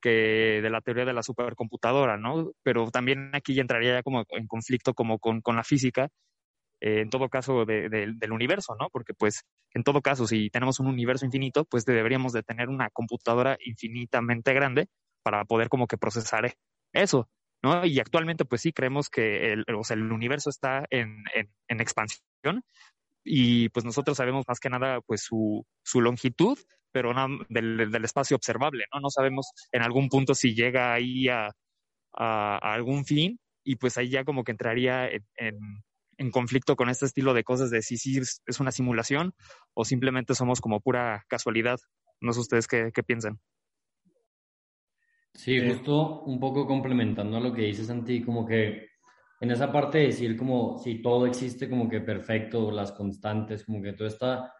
que 0.00 0.60
de 0.62 0.70
la 0.70 0.82
teoría 0.82 1.04
de 1.04 1.14
la 1.14 1.24
supercomputadora, 1.24 2.16
¿no? 2.16 2.52
Pero 2.62 2.92
también 2.92 3.30
aquí 3.34 3.54
ya 3.54 3.62
entraría 3.62 3.94
ya 3.94 4.02
como 4.04 4.24
en 4.28 4.46
conflicto 4.46 4.94
como 4.94 5.18
con, 5.18 5.40
con 5.40 5.56
la 5.56 5.64
física, 5.64 6.10
eh, 6.84 7.00
en 7.00 7.08
todo 7.08 7.30
caso 7.30 7.64
del 7.64 8.32
universo, 8.32 8.76
¿no? 8.78 8.90
Porque 8.90 9.14
pues 9.14 9.46
en 9.72 9.84
todo 9.84 10.02
caso, 10.02 10.26
si 10.26 10.50
tenemos 10.50 10.80
un 10.80 10.86
universo 10.88 11.24
infinito, 11.24 11.64
pues 11.64 11.86
deberíamos 11.86 12.34
de 12.34 12.42
tener 12.42 12.68
una 12.68 12.90
computadora 12.90 13.56
infinitamente 13.64 14.52
grande 14.52 14.88
para 15.22 15.46
poder 15.46 15.70
como 15.70 15.86
que 15.86 15.96
procesar 15.96 16.54
eso. 16.92 17.30
¿no? 17.62 17.86
Y 17.86 18.00
actualmente, 18.00 18.44
pues 18.44 18.60
sí, 18.60 18.74
creemos 18.74 19.08
que 19.08 19.54
el, 19.54 19.64
o 19.74 19.82
sea, 19.82 19.96
el 19.96 20.12
universo 20.12 20.50
está 20.50 20.84
en, 20.90 21.24
en, 21.34 21.80
expansión 21.80 22.62
y 23.24 23.70
pues 23.70 23.86
nosotros 23.86 24.18
sabemos 24.18 24.44
más 24.46 24.60
que 24.60 24.68
nada 24.68 25.00
pues 25.00 25.22
su, 25.22 25.64
su 25.82 26.02
longitud, 26.02 26.58
pero 26.92 27.14
del, 27.48 27.90
del, 27.90 28.04
espacio 28.04 28.36
observable, 28.36 28.84
¿no? 28.92 29.00
No 29.00 29.08
sabemos 29.08 29.50
en 29.72 29.80
algún 29.80 30.10
punto 30.10 30.34
si 30.34 30.54
llega 30.54 30.92
ahí 30.92 31.28
a, 31.30 31.50
a, 32.12 32.58
algún 32.58 33.06
fin 33.06 33.40
y 33.64 33.76
pues 33.76 33.96
ahí 33.96 34.10
ya 34.10 34.24
como 34.24 34.44
que 34.44 34.52
entraría 34.52 35.08
en, 35.08 35.24
en, 35.36 35.82
conflicto 36.30 36.76
con 36.76 36.88
este 36.88 37.06
estilo 37.06 37.34
de 37.34 37.44
cosas 37.44 37.70
de 37.70 37.82
si 37.82 37.96
sí 37.96 38.18
es 38.18 38.60
una 38.60 38.72
simulación 38.72 39.34
o 39.74 39.84
simplemente 39.84 40.34
somos 40.34 40.60
como 40.60 40.80
pura 40.80 41.24
casualidad. 41.28 41.78
No 42.20 42.32
sé 42.32 42.40
ustedes 42.40 42.66
qué, 42.66 42.90
qué 42.94 43.02
piensan. 43.02 43.40
Sí, 45.34 45.60
justo 45.60 46.22
un 46.22 46.38
poco 46.38 46.66
complementando 46.66 47.36
a 47.36 47.40
lo 47.40 47.52
que 47.52 47.62
dices, 47.62 47.88
Santi, 47.88 48.22
como 48.22 48.46
que 48.46 48.88
en 49.40 49.50
esa 49.50 49.70
parte 49.72 49.98
de 49.98 50.06
decir 50.06 50.36
como 50.36 50.78
si 50.78 51.02
todo 51.02 51.26
existe 51.26 51.68
como 51.68 51.88
que 51.88 52.00
perfecto, 52.00 52.70
las 52.70 52.92
constantes, 52.92 53.64
como 53.64 53.82
que 53.82 53.92
todo 53.92 54.06
está 54.06 54.54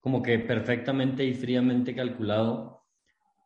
como 0.00 0.22
que 0.22 0.38
perfectamente 0.38 1.24
y 1.24 1.34
fríamente 1.34 1.94
calculado. 1.94 2.86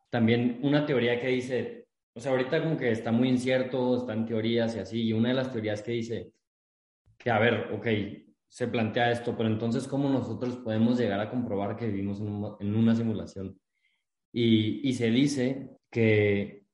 También 0.09 0.59
una 0.61 0.85
teoría 0.85 1.19
que 1.19 1.27
dice, 1.27 1.87
o 2.13 2.19
sea, 2.19 2.31
ahorita 2.31 2.63
como 2.63 2.77
que 2.77 2.91
está 2.91 3.11
muy 3.11 3.29
incierto, 3.29 3.97
están 3.97 4.25
teorías 4.25 4.75
y 4.75 4.79
así, 4.79 5.01
y 5.03 5.13
una 5.13 5.29
de 5.29 5.35
las 5.35 5.51
teorías 5.51 5.81
que 5.81 5.91
dice 5.91 6.31
que, 7.17 7.29
a 7.29 7.39
ver, 7.39 7.71
ok, 7.73 7.87
se 8.47 8.67
plantea 8.67 9.11
esto, 9.11 9.35
pero 9.35 9.49
entonces, 9.49 9.87
¿cómo 9.87 10.09
nosotros 10.09 10.57
podemos 10.57 10.97
llegar 10.97 11.19
a 11.19 11.29
comprobar 11.29 11.75
que 11.75 11.87
vivimos 11.87 12.19
en, 12.21 12.75
una 12.75 12.95
simulación? 12.95 13.59
Y, 14.31 14.87
y 14.87 14.93
se 14.93 15.09
dice 15.09 15.77
que 15.89 16.65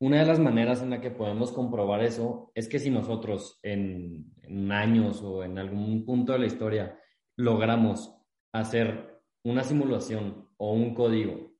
una 0.00 0.20
de 0.20 0.26
las 0.26 0.38
maneras 0.38 0.80
en 0.80 0.90
la 0.90 1.00
que 1.00 1.10
podemos 1.10 1.50
comprobar 1.50 2.02
eso 2.02 2.52
es 2.54 2.68
que 2.68 2.78
si 2.78 2.88
nosotros 2.88 3.58
en, 3.62 4.32
años 4.70 5.22
o 5.22 5.42
en 5.42 5.58
algún 5.58 6.04
punto 6.04 6.32
de 6.32 6.38
la 6.38 6.46
historia 6.46 6.98
logramos 7.36 8.14
hacer 8.52 9.20
una 9.42 9.64
simulación 9.64 10.48
o 10.56 10.72
un 10.72 10.94
código 10.94 11.52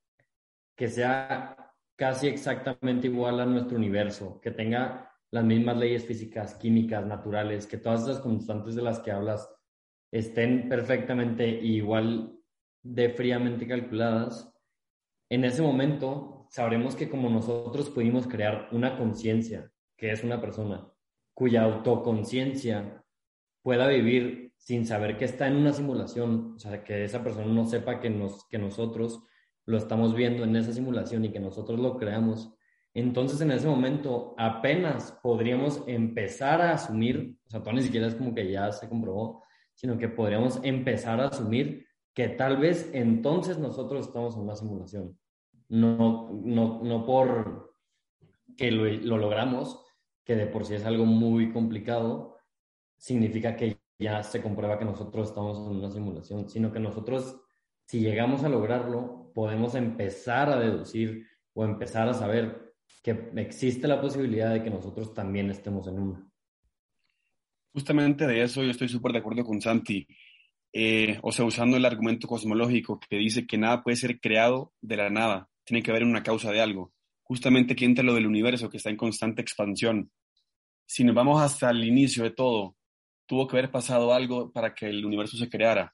que 0.77 0.89
sea 0.89 1.75
casi 1.97 2.29
exactamente 2.29 3.09
igual 3.09 3.41
a 3.41 3.47
nuestro 3.47 3.77
universo, 3.77 4.41
que 4.41 4.53
tenga 4.53 5.08
las 5.31 5.45
mismas 5.45 5.77
leyes 5.77 6.05
físicas, 6.05 6.55
químicas, 6.55 7.05
naturales, 7.07 7.67
que 7.67 7.79
todas 7.79 8.03
esas 8.03 8.21
constantes 8.21 8.75
de 8.75 8.83
las 8.83 9.01
que 9.01 9.11
hablas 9.11 9.49
estén 10.11 10.69
perfectamente 10.69 11.49
igual 11.49 12.39
de 12.83 13.11
fríamente 13.11 13.67
calculadas, 13.67 14.53
en 15.31 15.45
ese 15.45 15.61
momento 15.61 16.47
sabremos 16.51 16.97
que 16.97 17.11
como 17.11 17.29
nosotros 17.29 17.91
pudimos 17.91 18.27
crear 18.27 18.69
una 18.73 18.97
conciencia, 18.97 19.71
que 19.97 20.11
es 20.11 20.25
una 20.25 20.41
persona, 20.41 20.91
cuya 21.35 21.63
autoconciencia 21.63 23.05
pueda 23.63 23.89
vivir 23.89 24.55
sin 24.57 24.87
saber 24.87 25.17
que 25.17 25.27
está 25.27 25.47
en 25.47 25.57
una 25.57 25.73
simulación, 25.73 26.55
o 26.57 26.59
sea, 26.59 26.83
que 26.83 27.05
esa 27.05 27.23
persona 27.23 27.47
no 27.47 27.67
sepa 27.67 28.01
que, 28.01 28.11
nos, 28.11 28.47
que 28.49 28.59
nosotros 28.59 29.23
lo 29.67 29.77
estamos 29.77 30.15
viendo 30.15 30.45
en 30.45 30.57
esa 30.57 30.73
simulación 30.73 31.25
y 31.25 31.31
que 31.31 31.41
nosotros 31.41 31.79
lo 31.79 31.99
creamos, 31.99 32.55
entonces 32.95 33.41
en 33.41 33.51
ese 33.51 33.69
momento 33.69 34.35
apenas 34.39 35.13
podríamos 35.23 35.83
empezar 35.87 36.61
a 36.61 36.73
asumir, 36.73 37.37
o 37.47 37.51
sea, 37.51 37.63
todo 37.63 37.75
ni 37.75 37.83
siquiera 37.83 38.07
es 38.07 38.15
como 38.15 38.35
que 38.35 38.51
ya 38.51 38.73
se 38.73 38.89
comprobó, 38.89 39.43
sino 39.75 39.99
que 39.99 40.09
podríamos 40.09 40.59
empezar 40.63 41.21
a 41.21 41.29
asumir 41.29 41.87
que 42.15 42.29
tal 42.29 42.57
vez 42.57 42.91
entonces 42.93 43.59
nosotros 43.59 44.07
estamos 44.07 44.35
en 44.35 44.43
una 44.43 44.57
simulación. 44.57 45.17
No, 45.69 46.31
no, 46.33 46.83
no 46.83 47.07
por 47.07 47.75
que 48.57 48.73
lo, 48.73 48.87
lo, 48.87 49.19
logramos, 49.19 49.85
que 50.25 50.35
de 50.35 50.47
por 50.47 50.65
sí 50.65 50.75
es 50.75 50.85
algo 50.85 51.05
muy 51.05 51.53
complicado, 51.53 52.37
significa 52.97 53.55
que 53.55 53.79
ya 54.01 54.23
se 54.23 54.43
comprueba 54.43 54.79
que 54.79 54.85
nosotros 54.85 55.29
estamos 55.29 55.59
en 55.59 55.77
una 55.77 55.91
simulación, 55.91 56.49
sino 56.49 56.73
que 56.73 56.81
nosotros, 56.81 57.41
si 57.87 58.01
llegamos 58.01 58.43
a 58.43 58.49
lograrlo, 58.49 59.31
podemos 59.35 59.77
empezar 59.77 60.51
a 60.51 60.59
deducir 60.59 61.27
o 61.55 61.65
empezar 61.65 62.09
a 62.09 62.15
saber 62.15 62.68
que 63.03 63.31
existe 63.37 63.89
la 63.89 64.01
posibilidad 64.01 64.53
de 64.53 64.63
que 64.63 64.71
nosotros 64.71 65.15
también 65.15 65.51
estemos 65.51 65.87
en 65.89 65.99
una. 65.99 66.31
Justamente 67.73 68.27
de 68.27 68.43
eso 68.43 68.63
yo 68.63 68.71
estoy 68.71 68.89
súper 68.89 69.13
de 69.13 69.19
acuerdo 69.19 69.45
con 69.45 69.61
Santi. 69.61 70.07
Eh, 70.73 71.19
o 71.23 71.33
sea, 71.33 71.45
usando 71.45 71.77
el 71.77 71.85
argumento 71.85 72.29
cosmológico 72.29 73.01
que 73.01 73.17
dice 73.17 73.47
que 73.47 73.57
nada 73.57 73.83
puede 73.83 73.97
ser 73.97 74.21
creado 74.21 74.73
de 74.81 74.97
la 74.97 75.11
nada 75.11 75.49
tiene 75.69 75.83
que 75.83 75.91
haber 75.91 76.05
una 76.05 76.23
causa 76.23 76.51
de 76.51 76.63
algo. 76.63 76.93
Justamente 77.23 77.75
aquí 77.75 77.85
entra 77.85 78.03
lo 78.03 78.15
del 78.15 78.27
universo 78.27 78.71
que 78.71 78.79
está 78.79 78.89
en 78.89 78.97
constante 78.97 79.43
expansión. 79.43 80.11
Si 80.87 81.05
nos 81.05 81.15
vamos 81.15 81.43
hasta 81.43 81.69
el 81.69 81.85
inicio 81.85 82.25
de 82.25 82.31
todo, 82.31 82.75
tuvo 83.27 83.47
que 83.47 83.59
haber 83.59 83.71
pasado 83.71 84.15
algo 84.15 84.51
para 84.51 84.75
que 84.75 84.87
el 84.87 85.05
universo 85.05 85.37
se 85.37 85.51
creara. 85.51 85.93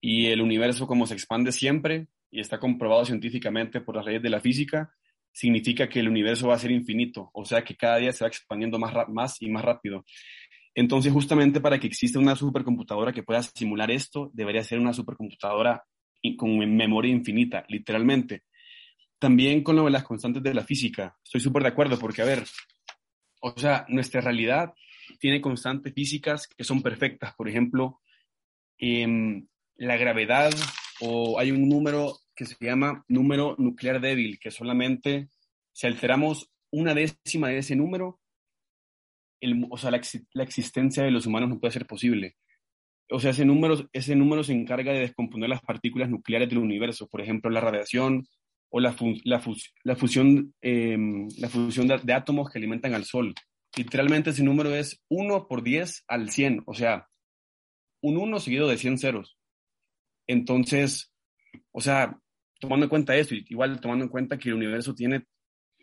Y 0.00 0.26
el 0.26 0.40
universo, 0.40 0.88
como 0.88 1.06
se 1.06 1.14
expande 1.14 1.52
siempre, 1.52 2.08
y 2.28 2.40
está 2.40 2.58
comprobado 2.58 3.04
científicamente 3.04 3.80
por 3.80 3.94
las 3.94 4.04
leyes 4.04 4.22
de 4.22 4.30
la 4.30 4.40
física, 4.40 4.92
significa 5.32 5.88
que 5.88 6.00
el 6.00 6.08
universo 6.08 6.48
va 6.48 6.54
a 6.54 6.58
ser 6.58 6.70
infinito, 6.70 7.30
o 7.32 7.44
sea 7.44 7.62
que 7.62 7.76
cada 7.76 7.98
día 7.98 8.12
se 8.12 8.24
va 8.24 8.28
expandiendo 8.28 8.78
más, 8.78 8.92
más 9.08 9.40
y 9.40 9.48
más 9.50 9.64
rápido. 9.64 10.04
Entonces, 10.74 11.12
justamente 11.12 11.60
para 11.60 11.78
que 11.78 11.88
exista 11.88 12.18
una 12.18 12.36
supercomputadora 12.36 13.12
que 13.12 13.22
pueda 13.22 13.42
simular 13.42 13.90
esto, 13.90 14.30
debería 14.32 14.62
ser 14.62 14.78
una 14.78 14.92
supercomputadora 14.92 15.82
con 16.36 16.58
memoria 16.58 17.12
infinita, 17.12 17.64
literalmente. 17.68 18.42
También 19.18 19.62
con 19.62 19.76
lo 19.76 19.84
de 19.84 19.90
las 19.90 20.04
constantes 20.04 20.42
de 20.42 20.54
la 20.54 20.62
física, 20.62 21.16
estoy 21.24 21.40
súper 21.40 21.62
de 21.62 21.70
acuerdo 21.70 21.98
porque, 21.98 22.22
a 22.22 22.26
ver, 22.26 22.44
o 23.40 23.52
sea, 23.56 23.86
nuestra 23.88 24.20
realidad 24.20 24.72
tiene 25.18 25.40
constantes 25.40 25.92
físicas 25.94 26.46
que 26.46 26.64
son 26.64 26.82
perfectas. 26.82 27.34
Por 27.34 27.48
ejemplo, 27.48 28.00
em, 28.78 29.46
la 29.76 29.96
gravedad 29.96 30.52
o 31.00 31.38
hay 31.38 31.50
un 31.50 31.68
número 31.68 32.18
que 32.38 32.44
se 32.44 32.56
llama 32.60 33.04
número 33.08 33.56
nuclear 33.58 34.00
débil, 34.00 34.38
que 34.38 34.52
solamente 34.52 35.28
si 35.72 35.88
alteramos 35.88 36.48
una 36.70 36.94
décima 36.94 37.48
de 37.48 37.58
ese 37.58 37.74
número, 37.74 38.20
el, 39.40 39.66
o 39.68 39.76
sea, 39.76 39.90
la, 39.90 40.00
la, 40.34 40.44
existencia 40.44 41.02
de 41.02 41.10
los 41.10 41.26
humanos 41.26 41.48
no 41.48 41.58
puede 41.58 41.72
ser 41.72 41.84
posible. 41.84 42.36
O 43.10 43.18
sea, 43.18 43.32
ese 43.32 43.44
número, 43.44 43.88
ese 43.92 44.14
número 44.14 44.44
se 44.44 44.52
encarga 44.52 44.92
de 44.92 45.00
descomponer 45.00 45.48
las 45.48 45.62
partículas 45.62 46.10
nucleares 46.10 46.48
del 46.48 46.58
universo, 46.58 47.08
por 47.08 47.20
ejemplo, 47.20 47.50
la 47.50 47.60
radiación, 47.60 48.28
o 48.70 48.78
la, 48.78 48.94
la, 49.24 49.42
la 49.82 49.96
fusión, 49.96 50.54
em, 50.60 51.26
la 51.38 51.48
fusión 51.48 51.88
de, 51.88 52.12
átomos 52.12 52.50
que 52.50 52.58
alimentan 52.58 52.94
al 52.94 53.04
Sol. 53.04 53.34
Literalmente 53.76 54.30
ese 54.30 54.44
número 54.44 54.72
es 54.76 55.02
1 55.08 55.48
por 55.48 55.64
10 55.64 56.04
al 56.06 56.30
100, 56.30 56.62
o 56.66 56.74
sea, 56.74 57.08
un 58.00 58.16
1 58.16 58.38
seguido 58.38 58.68
de 58.68 58.78
100 58.78 58.98
ceros. 58.98 59.38
Entonces, 60.28 61.12
o 61.72 61.80
sea, 61.80 62.20
tomando 62.58 62.84
en 62.84 62.90
cuenta 62.90 63.16
esto, 63.16 63.34
igual 63.34 63.80
tomando 63.80 64.04
en 64.04 64.10
cuenta 64.10 64.38
que 64.38 64.48
el 64.48 64.56
universo 64.56 64.94
tiene 64.94 65.26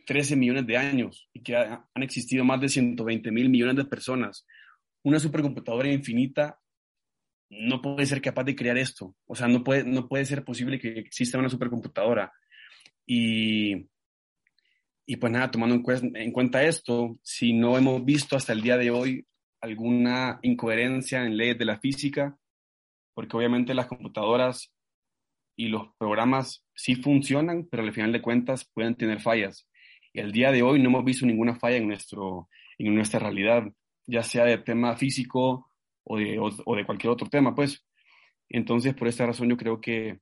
13 0.05 0.36
millones 0.36 0.67
de 0.67 0.77
años 0.77 1.29
y 1.34 1.41
que 1.41 1.55
han 1.55 2.03
existido 2.03 2.44
más 2.44 2.62
de 2.62 2.70
120 2.70 3.32
mil 3.32 3.50
millones 3.50 3.75
de 3.75 3.86
personas, 3.86 4.46
una 5.03 5.20
supercomputadora 5.20 5.91
infinita 5.91 6.60
no 7.50 7.82
puede 7.82 8.05
ser 8.05 8.22
capaz 8.22 8.44
de 8.44 8.55
crear 8.55 8.77
esto. 8.77 9.15
O 9.25 9.36
sea, 9.36 9.48
no 9.48 9.63
puede, 9.63 9.84
no 9.84 10.08
puede 10.08 10.25
ser 10.25 10.44
posible 10.44 10.79
que 10.79 11.00
exista 11.00 11.38
una 11.38 11.50
supercomputadora 11.50 12.32
y, 13.05 13.88
y 15.05 15.17
pues 15.17 15.32
nada, 15.32 15.51
tomando 15.51 15.75
en, 15.75 16.32
cuenta 16.32 16.63
esto, 16.63 17.20
si 17.22 17.53
no 17.53 17.77
hemos 17.77 18.03
visto 18.03 18.36
hasta 18.36 18.53
el 18.53 18.62
día 18.62 18.77
de 18.77 18.89
hoy 18.89 19.25
alguna 19.62 20.39
incoherencia 20.41 21.24
en 21.24 21.38
leyes 21.38 21.58
de 21.58 21.65
la 21.65 21.79
física, 21.79 22.38
porque 23.13 23.38
obviamente 23.38 23.74
las 23.74 23.88
computadoras 23.88 24.74
y 25.56 25.70
los 25.70 25.88
programas 25.98 26.66
sí 26.76 26.96
funcionan, 26.96 27.68
pero 27.70 27.84
al 27.84 27.94
final 27.94 28.12
de 28.12 28.22
cuentas 28.22 28.70
pueden 28.74 28.96
tener 28.96 29.22
fallas. 29.22 29.68
Y 30.14 30.22
al 30.22 30.32
día 30.32 30.52
de 30.52 30.64
hoy 30.64 30.82
no 30.82 30.90
hemos 30.90 31.06
visto 31.06 31.26
ninguna 31.26 31.56
falla 31.56 31.78
en, 31.78 31.88
nuestro, 31.88 32.50
en 32.78 32.94
nuestra 32.96 33.20
realidad, 33.20 33.64
ya 34.06 34.24
sea 34.24 34.46
de 34.46 34.58
tema 34.58 34.96
físico 34.96 35.72
o 36.04 36.18
de, 36.18 36.38
o 36.40 36.76
de 36.76 36.86
cualquier 36.86 37.12
otro 37.12 37.28
tema, 37.28 37.56
pues. 37.56 37.86
Entonces, 38.50 38.94
por 38.94 39.08
esta 39.08 39.26
razón 39.26 39.50
yo 39.50 39.58
creo 39.58 39.82
que 39.82 40.20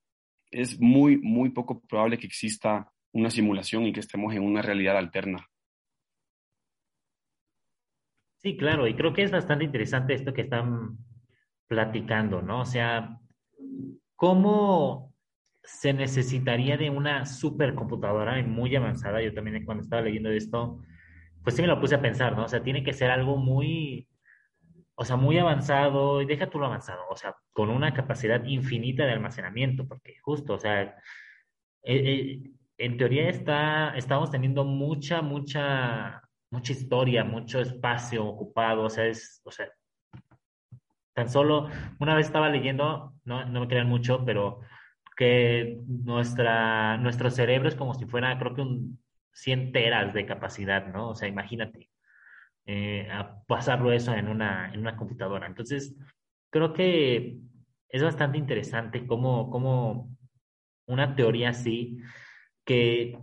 es 0.52 0.80
muy, 0.80 1.18
muy 1.18 1.50
poco 1.50 1.82
probable 1.82 2.18
que 2.18 2.28
exista 2.28 2.92
una 3.12 3.30
simulación 3.30 3.86
y 3.86 3.94
que 3.94 4.00
estemos 4.00 4.34
en 4.34 4.44
una 4.44 4.62
realidad 4.62 4.98
alterna. 4.98 5.48
Sí, 8.38 8.58
claro, 8.58 8.88
y 8.88 8.96
creo 8.96 9.13
que 9.13 9.24
es 9.24 9.32
bastante 9.32 9.63
interesante 9.63 10.13
esto 10.13 10.34
que 10.34 10.42
están 10.42 10.98
platicando, 11.68 12.42
¿no? 12.42 12.62
O 12.62 12.66
sea, 12.66 13.18
¿cómo 14.16 15.12
se 15.63 15.93
necesitaría 15.93 16.77
de 16.77 16.89
una 16.89 17.25
supercomputadora 17.25 18.41
muy 18.43 18.75
avanzada? 18.75 19.22
Yo 19.22 19.34
también 19.34 19.65
cuando 19.65 19.84
estaba 19.84 20.01
leyendo 20.01 20.29
esto, 20.29 20.79
pues 21.43 21.55
sí 21.55 21.62
me 21.62 21.67
lo 21.67 21.79
puse 21.79 21.96
a 21.96 22.01
pensar, 22.01 22.36
¿no? 22.36 22.46
O 22.46 22.48
sea, 22.48 22.63
tiene 22.63 22.84
que 22.84 22.93
ser 22.93 23.12
algo 23.12 23.38
muy, 23.38 24.08
o 24.96 25.05
sea, 25.05 25.15
muy 25.15 25.38
avanzado, 25.38 26.22
y 26.22 26.25
deja 26.25 26.50
tú 26.50 26.60
lo 26.60 26.65
avanzado, 26.67 27.01
o 27.10 27.15
sea, 27.15 27.36
con 27.51 27.70
una 27.70 27.93
capacidad 27.93 28.43
infinita 28.46 29.05
de 29.05 29.13
almacenamiento, 29.13 29.88
porque 29.88 30.15
justo, 30.22 30.53
o 30.53 30.60
sea, 30.60 30.82
eh, 30.82 30.93
eh, 31.84 32.51
en 32.77 32.98
teoría 32.98 33.29
está, 33.29 33.96
estamos 33.96 34.32
teniendo 34.32 34.65
mucha, 34.65 35.22
mucha, 35.22 36.22
mucha 36.51 36.72
historia, 36.74 37.24
mucho 37.24 37.60
espacio 37.60 38.25
ocupado, 38.25 38.84
o 38.84 38.89
sea, 38.89 39.05
es, 39.05 39.41
o 39.43 39.51
sea, 39.51 39.70
tan 41.13 41.29
solo 41.29 41.70
una 42.00 42.15
vez 42.15 42.27
estaba 42.27 42.50
leyendo, 42.50 43.13
no, 43.24 43.46
no 43.46 43.62
me 43.62 43.67
crean 43.67 43.88
mucho, 43.88 44.24
pero 44.25 44.62
que 45.15 45.79
nuestra, 45.88 46.98
nuestro 46.98 47.29
cerebro 47.29 47.70
es 47.70 47.75
como 47.75 47.93
si 47.93 48.05
fuera, 48.05 48.38
creo 48.38 48.55
que 48.55 48.62
un 48.62 49.00
100 49.34 49.72
teras 49.72 50.13
de 50.13 50.25
capacidad, 50.25 50.88
¿no? 50.93 51.10
O 51.10 51.15
sea, 51.15 51.27
imagínate, 51.27 51.89
eh, 52.65 53.08
a 53.12 53.43
pasarlo 53.46 53.91
eso 53.91 54.13
en 54.13 54.27
una, 54.27 54.72
en 54.74 54.79
una 54.79 54.96
computadora. 54.96 55.48
Entonces, 55.48 55.96
creo 56.50 56.74
que 56.74 57.38
es 57.89 58.03
bastante 58.03 58.38
interesante 58.38 59.05
cómo, 59.08 59.50
cómo 59.50 60.10
una 60.88 61.15
teoría 61.15 61.50
así, 61.50 61.98
que 62.65 63.17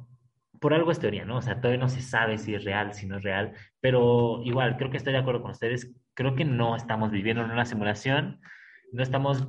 por 0.60 0.74
algo 0.74 0.92
es 0.92 1.00
teoría, 1.00 1.24
¿no? 1.24 1.38
O 1.38 1.42
sea, 1.42 1.60
todavía 1.60 1.80
no 1.80 1.88
se 1.88 2.02
sabe 2.02 2.38
si 2.38 2.54
es 2.54 2.64
real, 2.64 2.94
si 2.94 3.06
no 3.06 3.16
es 3.16 3.22
real, 3.22 3.54
pero 3.80 4.42
igual, 4.44 4.76
creo 4.76 4.90
que 4.90 4.98
estoy 4.98 5.12
de 5.14 5.20
acuerdo 5.20 5.42
con 5.42 5.52
ustedes, 5.52 5.92
creo 6.14 6.34
que 6.34 6.44
no 6.44 6.76
estamos 6.76 7.10
viviendo 7.10 7.42
en 7.42 7.50
una 7.50 7.64
simulación, 7.64 8.40
no 8.92 9.02
estamos 9.02 9.48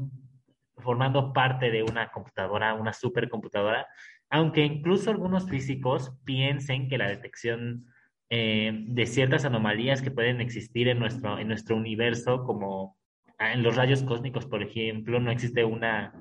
formando 0.82 1.34
parte 1.34 1.72
de 1.72 1.84
una 1.84 2.12
computadora, 2.12 2.74
una 2.74 2.94
supercomputadora, 2.94 3.88
aunque 4.30 4.64
incluso 4.64 5.10
algunos 5.10 5.50
físicos 5.50 6.14
piensen 6.24 6.88
que 6.88 6.98
la 6.98 7.10
detección 7.10 7.86
eh, 8.30 8.72
de 8.74 9.06
ciertas 9.06 9.44
anomalías 9.44 10.02
que 10.02 10.10
pueden 10.10 10.40
existir 10.40 10.88
en 10.88 11.00
nuestro, 11.00 11.38
en 11.38 11.50
nuestro 11.50 11.76
universo, 11.76 12.44
como 12.46 12.98
ah, 13.38 13.52
en 13.54 13.62
los 13.62 13.76
rayos 13.76 14.04
cósmicos, 14.04 14.46
por 14.46 14.64
ejemplo, 14.64 15.20
no 15.20 15.32
existe 15.32 15.66
una, 15.66 16.14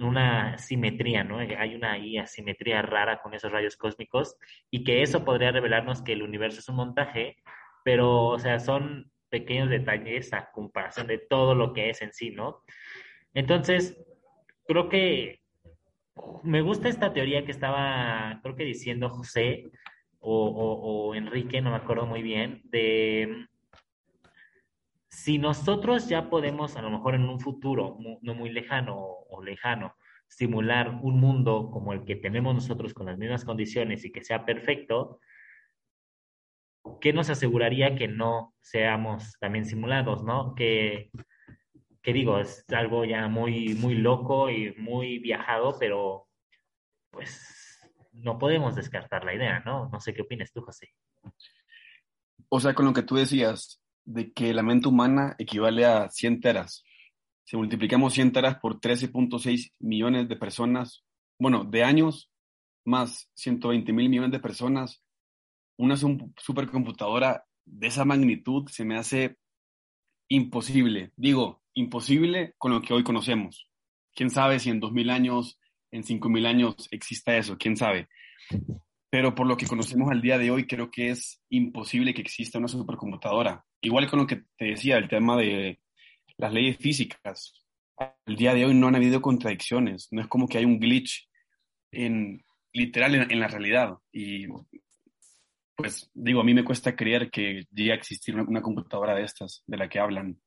una 0.00 0.58
simetría, 0.58 1.22
¿no? 1.22 1.38
Hay 1.38 1.74
una 1.76 1.94
asimetría 2.20 2.82
rara 2.82 3.20
con 3.22 3.34
esos 3.34 3.52
rayos 3.52 3.76
cósmicos 3.76 4.36
y 4.70 4.82
que 4.82 5.02
eso 5.02 5.24
podría 5.24 5.52
revelarnos 5.52 6.02
que 6.02 6.14
el 6.14 6.22
universo 6.22 6.60
es 6.60 6.68
un 6.68 6.76
montaje, 6.76 7.36
pero, 7.84 8.26
o 8.26 8.38
sea, 8.40 8.58
son 8.58 9.10
pequeños 9.28 9.70
detalles 9.70 10.32
a 10.32 10.50
comparación 10.50 11.06
de 11.06 11.18
todo 11.18 11.54
lo 11.54 11.72
que 11.72 11.90
es 11.90 12.02
en 12.02 12.12
sí, 12.12 12.30
¿no? 12.30 12.64
Entonces, 13.34 13.96
creo 14.66 14.88
que 14.88 15.40
me 16.42 16.60
gusta 16.60 16.88
esta 16.88 17.12
teoría 17.12 17.44
que 17.44 17.52
estaba, 17.52 18.40
creo 18.42 18.56
que 18.56 18.64
diciendo 18.64 19.08
José 19.08 19.70
o, 20.20 21.14
Enrique, 21.14 21.60
no 21.60 21.70
me 21.70 21.76
acuerdo 21.76 22.06
muy 22.06 22.22
bien, 22.22 22.60
de 22.64 23.46
si 25.08 25.38
nosotros 25.38 26.08
ya 26.08 26.28
podemos, 26.28 26.76
a 26.76 26.82
lo 26.82 26.90
mejor 26.90 27.14
en 27.14 27.28
un 27.28 27.40
futuro 27.40 27.96
no 28.20 28.34
muy 28.34 28.50
lejano 28.50 28.96
o 28.98 29.42
lejano, 29.42 29.94
simular 30.28 31.00
un 31.02 31.18
mundo 31.18 31.70
como 31.72 31.92
el 31.92 32.04
que 32.04 32.16
tenemos 32.16 32.54
nosotros 32.54 32.94
con 32.94 33.06
las 33.06 33.18
mismas 33.18 33.44
condiciones 33.44 34.04
y 34.04 34.12
que 34.12 34.22
sea 34.22 34.44
perfecto, 34.44 35.20
¿qué 37.00 37.12
nos 37.12 37.30
aseguraría 37.30 37.96
que 37.96 38.08
no 38.08 38.54
seamos 38.60 39.36
también 39.40 39.64
simulados, 39.64 40.22
no? 40.22 40.54
Que, 40.54 41.10
que 42.02 42.12
digo, 42.12 42.38
es 42.38 42.64
algo 42.70 43.04
ya 43.04 43.28
muy, 43.28 43.74
muy 43.74 43.94
loco 43.94 44.50
y 44.50 44.74
muy 44.78 45.18
viajado, 45.18 45.76
pero 45.78 46.28
pues 47.10 47.80
no 48.12 48.38
podemos 48.38 48.74
descartar 48.74 49.24
la 49.24 49.34
idea, 49.34 49.60
¿no? 49.60 49.88
No 49.88 50.00
sé 50.00 50.14
qué 50.14 50.22
opinas 50.22 50.52
tú, 50.52 50.62
José. 50.62 50.88
O 52.48 52.60
sea, 52.60 52.74
con 52.74 52.86
lo 52.86 52.92
que 52.92 53.02
tú 53.02 53.16
decías, 53.16 53.80
de 54.04 54.32
que 54.32 54.52
la 54.54 54.62
mente 54.62 54.88
humana 54.88 55.34
equivale 55.38 55.84
a 55.84 56.08
100 56.10 56.40
teras. 56.40 56.84
Si 57.44 57.56
multiplicamos 57.56 58.14
100 58.14 58.32
teras 58.32 58.58
por 58.58 58.80
13.6 58.80 59.72
millones 59.78 60.28
de 60.28 60.36
personas, 60.36 61.04
bueno, 61.38 61.64
de 61.64 61.84
años, 61.84 62.30
más 62.84 63.30
120 63.34 63.92
mil 63.92 64.08
millones 64.08 64.32
de 64.32 64.40
personas, 64.40 65.02
una 65.76 65.96
supercomputadora 65.96 67.44
de 67.64 67.86
esa 67.86 68.04
magnitud 68.04 68.68
se 68.68 68.84
me 68.84 68.96
hace 68.96 69.36
imposible. 70.30 71.12
Digo, 71.16 71.62
imposible 71.74 72.54
con 72.56 72.72
lo 72.72 72.80
que 72.80 72.94
hoy 72.94 73.04
conocemos. 73.04 73.68
¿Quién 74.14 74.30
sabe 74.30 74.58
si 74.58 74.70
en 74.70 74.80
2000 74.80 75.10
años, 75.10 75.58
en 75.90 76.04
5000 76.04 76.46
años 76.46 76.88
exista 76.90 77.36
eso? 77.36 77.58
¿Quién 77.58 77.76
sabe? 77.76 78.08
Pero 79.10 79.34
por 79.34 79.46
lo 79.46 79.56
que 79.56 79.66
conocemos 79.66 80.10
al 80.10 80.22
día 80.22 80.38
de 80.38 80.50
hoy, 80.50 80.66
creo 80.66 80.90
que 80.90 81.10
es 81.10 81.42
imposible 81.50 82.14
que 82.14 82.22
exista 82.22 82.58
una 82.58 82.68
supercomputadora. 82.68 83.64
Igual 83.80 84.08
con 84.08 84.20
lo 84.20 84.26
que 84.26 84.42
te 84.56 84.66
decía, 84.66 84.96
el 84.96 85.08
tema 85.08 85.36
de 85.36 85.80
las 86.38 86.52
leyes 86.52 86.78
físicas. 86.78 87.52
Al 87.96 88.36
día 88.36 88.54
de 88.54 88.64
hoy 88.64 88.74
no 88.74 88.86
han 88.88 88.96
habido 88.96 89.20
contradicciones. 89.20 90.08
No 90.12 90.22
es 90.22 90.28
como 90.28 90.46
que 90.48 90.58
hay 90.58 90.64
un 90.64 90.78
glitch 90.78 91.28
en, 91.90 92.44
literal 92.72 93.14
en, 93.30 93.40
la 93.40 93.48
realidad. 93.48 93.98
Y 94.12 94.46
pues 95.80 96.10
digo, 96.14 96.40
a 96.40 96.44
mí 96.44 96.54
me 96.54 96.64
cuesta 96.64 96.94
creer 96.94 97.30
que 97.30 97.66
llegue 97.72 97.92
a 97.92 97.96
existir 97.96 98.34
una, 98.34 98.44
una 98.44 98.62
computadora 98.62 99.14
de 99.14 99.22
estas, 99.22 99.62
de 99.66 99.76
la 99.76 99.88
que 99.88 99.98
hablan. 99.98 100.38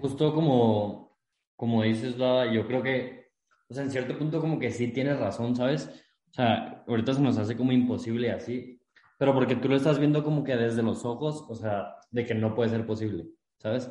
Justo 0.00 0.34
como, 0.34 1.18
como 1.56 1.82
dices, 1.82 2.16
yo 2.16 2.66
creo 2.66 2.82
que, 2.82 3.32
o 3.68 3.74
sea, 3.74 3.84
en 3.84 3.90
cierto 3.90 4.16
punto 4.16 4.40
como 4.40 4.58
que 4.58 4.70
sí 4.70 4.88
tienes 4.88 5.18
razón, 5.18 5.54
¿sabes? 5.54 5.88
O 6.30 6.32
sea, 6.32 6.84
ahorita 6.86 7.14
se 7.14 7.20
nos 7.20 7.38
hace 7.38 7.56
como 7.56 7.72
imposible 7.72 8.30
así, 8.30 8.80
pero 9.18 9.34
porque 9.34 9.56
tú 9.56 9.68
lo 9.68 9.76
estás 9.76 9.98
viendo 9.98 10.24
como 10.24 10.44
que 10.44 10.56
desde 10.56 10.82
los 10.82 11.04
ojos, 11.04 11.44
o 11.48 11.54
sea, 11.54 11.96
de 12.10 12.24
que 12.24 12.34
no 12.34 12.54
puede 12.54 12.70
ser 12.70 12.86
posible, 12.86 13.26
¿sabes? 13.58 13.90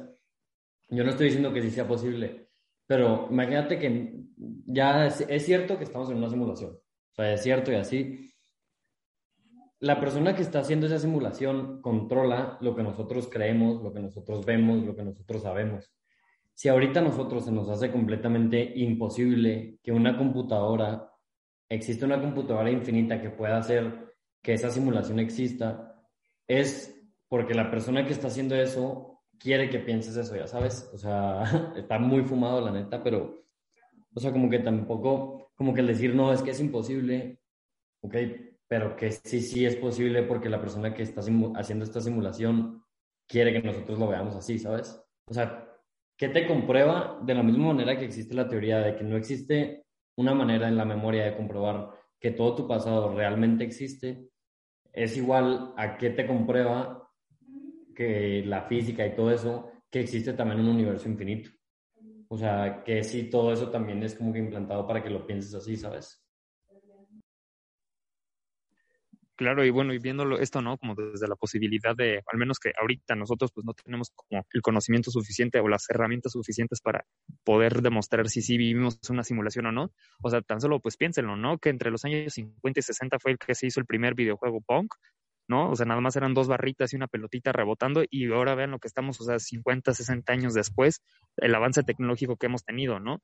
Yo 0.89 1.03
no 1.03 1.11
estoy 1.11 1.27
diciendo 1.27 1.53
que 1.53 1.61
sí 1.61 1.69
sea 1.69 1.87
posible, 1.87 2.49
pero 2.87 3.27
imagínate 3.29 3.77
que 3.77 4.23
ya 4.65 5.05
es, 5.05 5.21
es 5.21 5.45
cierto 5.45 5.77
que 5.77 5.83
estamos 5.83 6.09
en 6.09 6.17
una 6.17 6.29
simulación, 6.29 6.71
o 6.71 7.15
sea, 7.15 7.33
es 7.33 7.43
cierto 7.43 7.71
y 7.71 7.75
así. 7.75 8.28
La 9.79 9.99
persona 9.99 10.35
que 10.35 10.41
está 10.41 10.59
haciendo 10.59 10.87
esa 10.87 10.99
simulación 10.99 11.81
controla 11.81 12.57
lo 12.61 12.75
que 12.75 12.83
nosotros 12.83 13.29
creemos, 13.31 13.81
lo 13.81 13.93
que 13.93 14.01
nosotros 14.01 14.45
vemos, 14.45 14.83
lo 14.83 14.95
que 14.95 15.03
nosotros 15.03 15.41
sabemos. 15.41 15.91
Si 16.53 16.67
ahorita 16.67 16.99
a 16.99 17.03
nosotros 17.03 17.45
se 17.45 17.51
nos 17.51 17.69
hace 17.69 17.89
completamente 17.89 18.73
imposible 18.75 19.79
que 19.81 19.93
una 19.93 20.17
computadora 20.17 21.09
existe 21.69 22.03
una 22.03 22.19
computadora 22.19 22.71
infinita 22.71 23.21
que 23.21 23.29
pueda 23.29 23.57
hacer 23.57 24.15
que 24.41 24.53
esa 24.53 24.71
simulación 24.71 25.19
exista, 25.19 25.95
es 26.47 26.95
porque 27.27 27.53
la 27.53 27.69
persona 27.69 28.05
que 28.05 28.13
está 28.13 28.27
haciendo 28.27 28.55
eso 28.55 29.21
quiere 29.37 29.69
que 29.69 29.79
pienses 29.79 30.17
eso, 30.17 30.35
ya 30.35 30.47
sabes. 30.47 30.89
O 30.93 30.97
sea, 30.97 31.43
está 31.77 31.99
muy 31.99 32.23
fumado 32.23 32.59
la 32.59 32.71
neta, 32.71 33.01
pero, 33.03 33.45
o 34.13 34.19
sea, 34.19 34.31
como 34.31 34.49
que 34.49 34.59
tampoco, 34.59 35.51
como 35.55 35.73
que 35.73 35.81
el 35.81 35.87
decir 35.87 36.15
no, 36.15 36.33
es 36.33 36.41
que 36.41 36.51
es 36.51 36.59
imposible, 36.59 37.39
ok, 38.01 38.15
pero 38.69 38.95
que 38.95 39.11
sí, 39.11 39.41
sí 39.41 39.65
es 39.65 39.75
posible 39.75 40.23
porque 40.23 40.47
la 40.47 40.61
persona 40.61 40.93
que 40.93 41.01
está 41.01 41.21
haciendo 41.21 41.83
esta 41.83 41.99
simulación 41.99 42.83
quiere 43.27 43.51
que 43.51 43.67
nosotros 43.67 43.97
lo 43.97 44.07
veamos 44.07 44.35
así, 44.35 44.59
¿sabes? 44.59 45.03
O 45.25 45.33
sea, 45.33 45.67
¿qué 46.15 46.29
te 46.29 46.47
comprueba 46.47 47.19
de 47.23 47.33
la 47.33 47.43
misma 47.43 47.73
manera 47.73 47.97
que 47.97 48.05
existe 48.05 48.35
la 48.35 48.47
teoría 48.47 48.77
de 48.77 48.95
que 48.95 49.03
no 49.03 49.17
existe 49.17 49.85
una 50.17 50.35
manera 50.35 50.67
en 50.67 50.77
la 50.77 50.85
memoria 50.85 51.25
de 51.25 51.35
comprobar 51.35 51.89
que 52.19 52.31
todo 52.31 52.55
tu 52.55 52.67
pasado 52.67 53.15
realmente 53.15 53.63
existe, 53.63 54.29
es 54.93 55.17
igual 55.17 55.73
a 55.77 55.97
que 55.97 56.11
te 56.11 56.27
comprueba 56.27 57.09
que 57.95 58.43
la 58.45 58.63
física 58.63 59.05
y 59.05 59.15
todo 59.15 59.31
eso, 59.31 59.71
que 59.89 60.01
existe 60.01 60.33
también 60.33 60.59
un 60.59 60.67
universo 60.67 61.09
infinito. 61.09 61.49
O 62.27 62.37
sea, 62.37 62.83
que 62.83 63.03
sí, 63.03 63.29
todo 63.29 63.51
eso 63.51 63.71
también 63.71 64.03
es 64.03 64.13
como 64.13 64.31
que 64.31 64.39
implantado 64.39 64.85
para 64.85 65.01
que 65.01 65.09
lo 65.09 65.25
pienses 65.25 65.55
así, 65.55 65.75
¿sabes? 65.75 66.23
Claro, 69.39 69.63
y 69.63 69.69
bueno, 69.69 69.93
y 69.93 69.99
viéndolo 69.99 70.37
esto, 70.37 70.61
¿no? 70.61 70.77
Como 70.77 70.95
desde 70.95 71.25
la 71.29 71.37
posibilidad 71.37 71.95
de, 71.95 72.21
al 72.29 72.37
menos 72.37 72.59
que 72.59 72.73
ahorita 72.77 73.15
nosotros 73.15 73.53
pues 73.53 73.65
no 73.65 73.73
tenemos 73.73 74.11
como 74.13 74.45
el 74.51 74.61
conocimiento 74.61 75.11
suficiente 75.11 75.61
o 75.61 75.69
las 75.69 75.89
herramientas 75.89 76.33
suficientes 76.33 76.81
para 76.81 77.05
poder 77.45 77.81
demostrar 77.81 78.27
si 78.27 78.41
sí 78.41 78.57
vivimos 78.57 78.99
una 79.09 79.23
simulación 79.23 79.67
o 79.67 79.71
no. 79.71 79.93
O 80.21 80.29
sea, 80.29 80.41
tan 80.41 80.59
solo 80.59 80.81
pues 80.81 80.97
piénsenlo, 80.97 81.37
¿no? 81.37 81.57
Que 81.57 81.69
entre 81.69 81.89
los 81.89 82.03
años 82.03 82.33
50 82.33 82.81
y 82.81 82.83
60 82.83 83.17
fue 83.17 83.31
el 83.31 83.37
que 83.37 83.55
se 83.55 83.67
hizo 83.67 83.79
el 83.79 83.85
primer 83.85 84.13
videojuego 84.13 84.59
punk, 84.59 84.93
¿no? 85.47 85.71
O 85.71 85.75
sea, 85.77 85.85
nada 85.85 86.01
más 86.01 86.17
eran 86.17 86.33
dos 86.33 86.49
barritas 86.49 86.91
y 86.91 86.97
una 86.97 87.07
pelotita 87.07 87.53
rebotando 87.53 88.03
y 88.09 88.29
ahora 88.33 88.55
vean 88.55 88.71
lo 88.71 88.79
que 88.79 88.89
estamos, 88.89 89.21
o 89.21 89.23
sea, 89.23 89.39
50, 89.39 89.93
60 89.93 90.33
años 90.33 90.53
después, 90.53 91.01
el 91.37 91.55
avance 91.55 91.83
tecnológico 91.83 92.35
que 92.35 92.47
hemos 92.47 92.65
tenido, 92.65 92.99
¿no? 92.99 93.21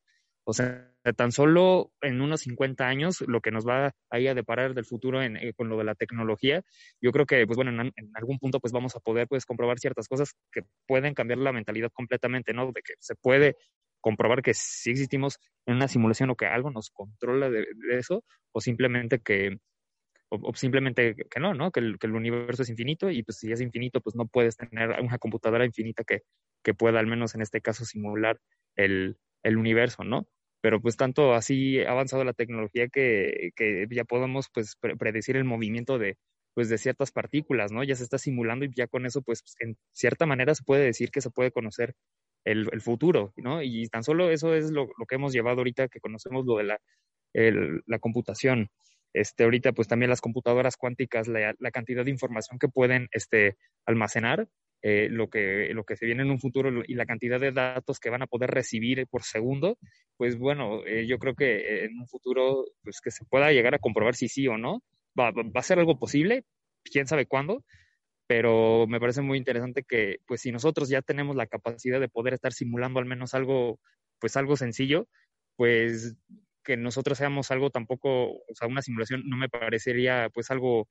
O 0.48 0.54
sea, 0.54 0.92
tan 1.18 1.32
solo 1.32 1.92
en 2.02 2.22
unos 2.22 2.42
50 2.42 2.88
años, 2.88 3.22
lo 3.28 3.42
que 3.42 3.50
nos 3.50 3.68
va 3.68 3.96
ahí 4.12 4.28
a 4.28 4.36
deparar 4.36 4.76
del 4.76 4.86
futuro 4.86 5.24
en, 5.24 5.38
eh, 5.38 5.54
con 5.54 5.70
lo 5.70 5.78
de 5.78 5.84
la 5.84 5.96
tecnología, 5.96 6.62
yo 7.02 7.12
creo 7.12 7.26
que, 7.26 7.48
pues 7.48 7.58
bueno, 7.58 7.72
en, 7.72 7.92
algún 8.14 8.38
punto 8.38 8.60
pues 8.60 8.72
vamos 8.72 8.96
a 8.96 9.00
poder 9.00 9.28
pues 9.28 9.46
comprobar 9.46 9.80
ciertas 9.80 10.08
cosas 10.08 10.36
que 10.52 10.62
pueden 10.88 11.16
cambiar 11.16 11.40
la 11.40 11.52
mentalidad 11.52 11.90
completamente, 11.92 12.54
¿no? 12.54 12.72
De 12.72 12.82
que 12.84 12.94
se 13.00 13.16
puede 13.16 13.58
comprobar 14.02 14.44
que 14.44 14.54
sí 14.54 14.92
existimos 14.92 15.40
en 15.66 15.78
una 15.78 15.88
simulación 15.88 16.30
o 16.30 16.36
que 16.36 16.46
algo 16.46 16.70
nos 16.70 16.92
controla 16.92 17.50
de, 17.50 17.66
eso, 17.92 18.24
o 18.52 18.62
simplemente 18.62 19.20
que, 19.20 19.58
o, 20.30 20.54
simplemente 20.54 21.16
que 21.16 21.40
no, 21.40 21.56
¿no? 21.56 21.72
Que 21.72 21.80
el, 21.80 21.98
que 21.98 22.06
el, 22.06 22.16
universo 22.16 22.62
es 22.62 22.70
infinito 22.70 23.10
y 23.10 23.24
pues 23.24 23.40
si 23.40 23.52
es 23.52 23.62
infinito, 23.62 24.00
pues 24.00 24.16
no 24.16 24.28
puedes 24.28 24.58
tener 24.58 24.92
una 25.02 25.18
computadora 25.18 25.66
infinita 25.66 26.04
que, 26.04 26.22
que 26.64 26.76
pueda 26.76 27.00
al 27.00 27.08
menos 27.08 27.34
en 27.34 27.42
este 27.42 27.62
caso 27.62 27.84
simular 27.84 28.40
el, 28.76 29.18
el 29.44 29.58
universo, 29.58 30.04
¿no? 30.04 30.28
Pero 30.66 30.82
pues 30.82 30.98
tanto 30.98 31.36
así 31.36 31.80
ha 31.82 31.92
avanzado 31.92 32.24
la 32.24 32.34
tecnología 32.34 32.88
que, 32.88 33.52
que 33.56 33.86
ya 33.92 34.04
podemos 34.04 34.50
pues 34.52 34.78
predecir 34.98 35.36
el 35.38 35.44
movimiento 35.44 36.00
de, 36.00 36.18
pues 36.56 36.70
de 36.70 36.80
ciertas 36.80 37.12
partículas, 37.12 37.72
¿no? 37.72 37.84
Ya 37.84 37.94
se 37.94 38.04
está 38.04 38.18
simulando 38.18 38.66
y 38.66 38.72
ya 38.76 38.88
con 38.88 39.06
eso, 39.06 39.22
pues 39.22 39.44
en 39.60 39.78
cierta 39.92 40.26
manera 40.26 40.56
se 40.56 40.64
puede 40.64 40.84
decir 40.84 41.12
que 41.12 41.22
se 41.22 41.30
puede 41.30 41.52
conocer 41.52 41.94
el, 42.46 42.82
futuro, 42.82 43.32
¿no? 43.36 43.62
Y 43.62 43.88
tan 43.90 44.04
solo 44.04 44.32
eso 44.32 44.56
es 44.56 44.72
lo, 44.72 44.88
que 45.08 45.14
hemos 45.14 45.34
llevado 45.34 45.60
ahorita, 45.60 45.88
que 45.88 46.00
conocemos 46.00 46.48
lo 46.48 46.58
de 46.58 46.64
la, 46.64 46.80
la 47.86 48.00
computación. 48.00 48.70
Este, 49.16 49.46
ahorita, 49.46 49.72
pues 49.72 49.88
también 49.88 50.10
las 50.10 50.20
computadoras 50.20 50.76
cuánticas, 50.76 51.30
la, 51.30 51.56
la 51.58 51.72
cantidad 51.72 52.04
de 52.04 52.12
información 52.12 52.60
que 52.60 52.68
pueden 52.68 53.08
este, 53.12 53.56
almacenar, 53.86 54.50
eh, 54.82 55.08
lo, 55.10 55.30
que, 55.30 55.70
lo 55.74 55.86
que 55.86 55.96
se 55.96 56.06
viene 56.06 56.24
en 56.24 56.32
un 56.32 56.40
futuro 56.40 56.84
y 56.86 56.96
la 56.96 57.06
cantidad 57.06 57.40
de 57.40 57.54
datos 57.54 58.00
que 58.00 58.10
van 58.10 58.24
a 58.24 58.28
poder 58.28 58.52
recibir 58.52 59.08
por 59.08 59.24
segundo, 59.24 59.78
pues 60.18 60.38
bueno, 60.38 60.86
eh, 60.86 61.08
yo 61.08 61.18
creo 61.18 61.34
que 61.34 61.86
en 61.86 61.98
un 61.98 62.08
futuro, 62.08 62.66
pues 62.84 63.00
que 63.00 63.10
se 63.10 63.24
pueda 63.24 63.54
llegar 63.54 63.74
a 63.74 63.80
comprobar 63.80 64.16
si 64.16 64.28
sí 64.28 64.50
o 64.50 64.58
no, 64.58 64.84
va, 65.18 65.32
va 65.32 65.60
a 65.62 65.64
ser 65.64 65.80
algo 65.80 65.98
posible, 65.98 66.44
quién 66.84 67.08
sabe 67.08 67.26
cuándo, 67.26 67.64
pero 68.28 68.86
me 68.86 69.00
parece 69.00 69.22
muy 69.22 69.38
interesante 69.38 69.84
que, 69.84 70.18
pues 70.28 70.42
si 70.42 70.52
nosotros 70.52 70.90
ya 70.90 71.02
tenemos 71.02 71.38
la 71.38 71.48
capacidad 71.48 72.02
de 72.02 72.10
poder 72.10 72.34
estar 72.34 72.52
simulando 72.52 73.00
al 73.00 73.06
menos 73.06 73.34
algo, 73.34 73.80
pues 74.20 74.36
algo 74.36 74.58
sencillo, 74.58 75.08
pues 75.56 76.16
que 76.66 76.76
nosotros 76.76 77.18
seamos 77.18 77.52
algo 77.52 77.70
tampoco, 77.70 78.32
o 78.34 78.54
sea, 78.54 78.68
una 78.68 78.82
simulación 78.82 79.24
no 79.26 79.38
me 79.38 79.48
parecería 79.48 80.30
pues 80.34 80.52
algo 80.52 80.90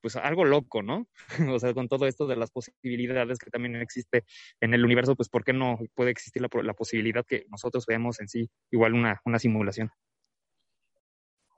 pues 0.00 0.14
algo 0.16 0.44
loco, 0.44 0.82
¿no? 0.82 1.08
o 1.56 1.58
sea, 1.58 1.74
con 1.74 1.88
todo 1.88 2.06
esto 2.06 2.26
de 2.26 2.36
las 2.36 2.50
posibilidades 2.50 3.38
que 3.38 3.50
también 3.50 3.76
existe 3.76 4.24
en 4.60 4.72
el 4.72 4.84
universo, 4.84 5.16
pues 5.16 5.28
¿por 5.28 5.44
qué 5.44 5.52
no 5.52 5.78
puede 5.94 6.12
existir 6.12 6.40
la, 6.40 6.74
posibilidad 6.74 7.26
que 7.26 7.44
nosotros 7.50 7.86
veamos 7.86 8.20
en 8.20 8.28
sí 8.28 8.48
igual 8.70 8.94
una, 8.94 9.20
una 9.24 9.38
simulación? 9.38 9.90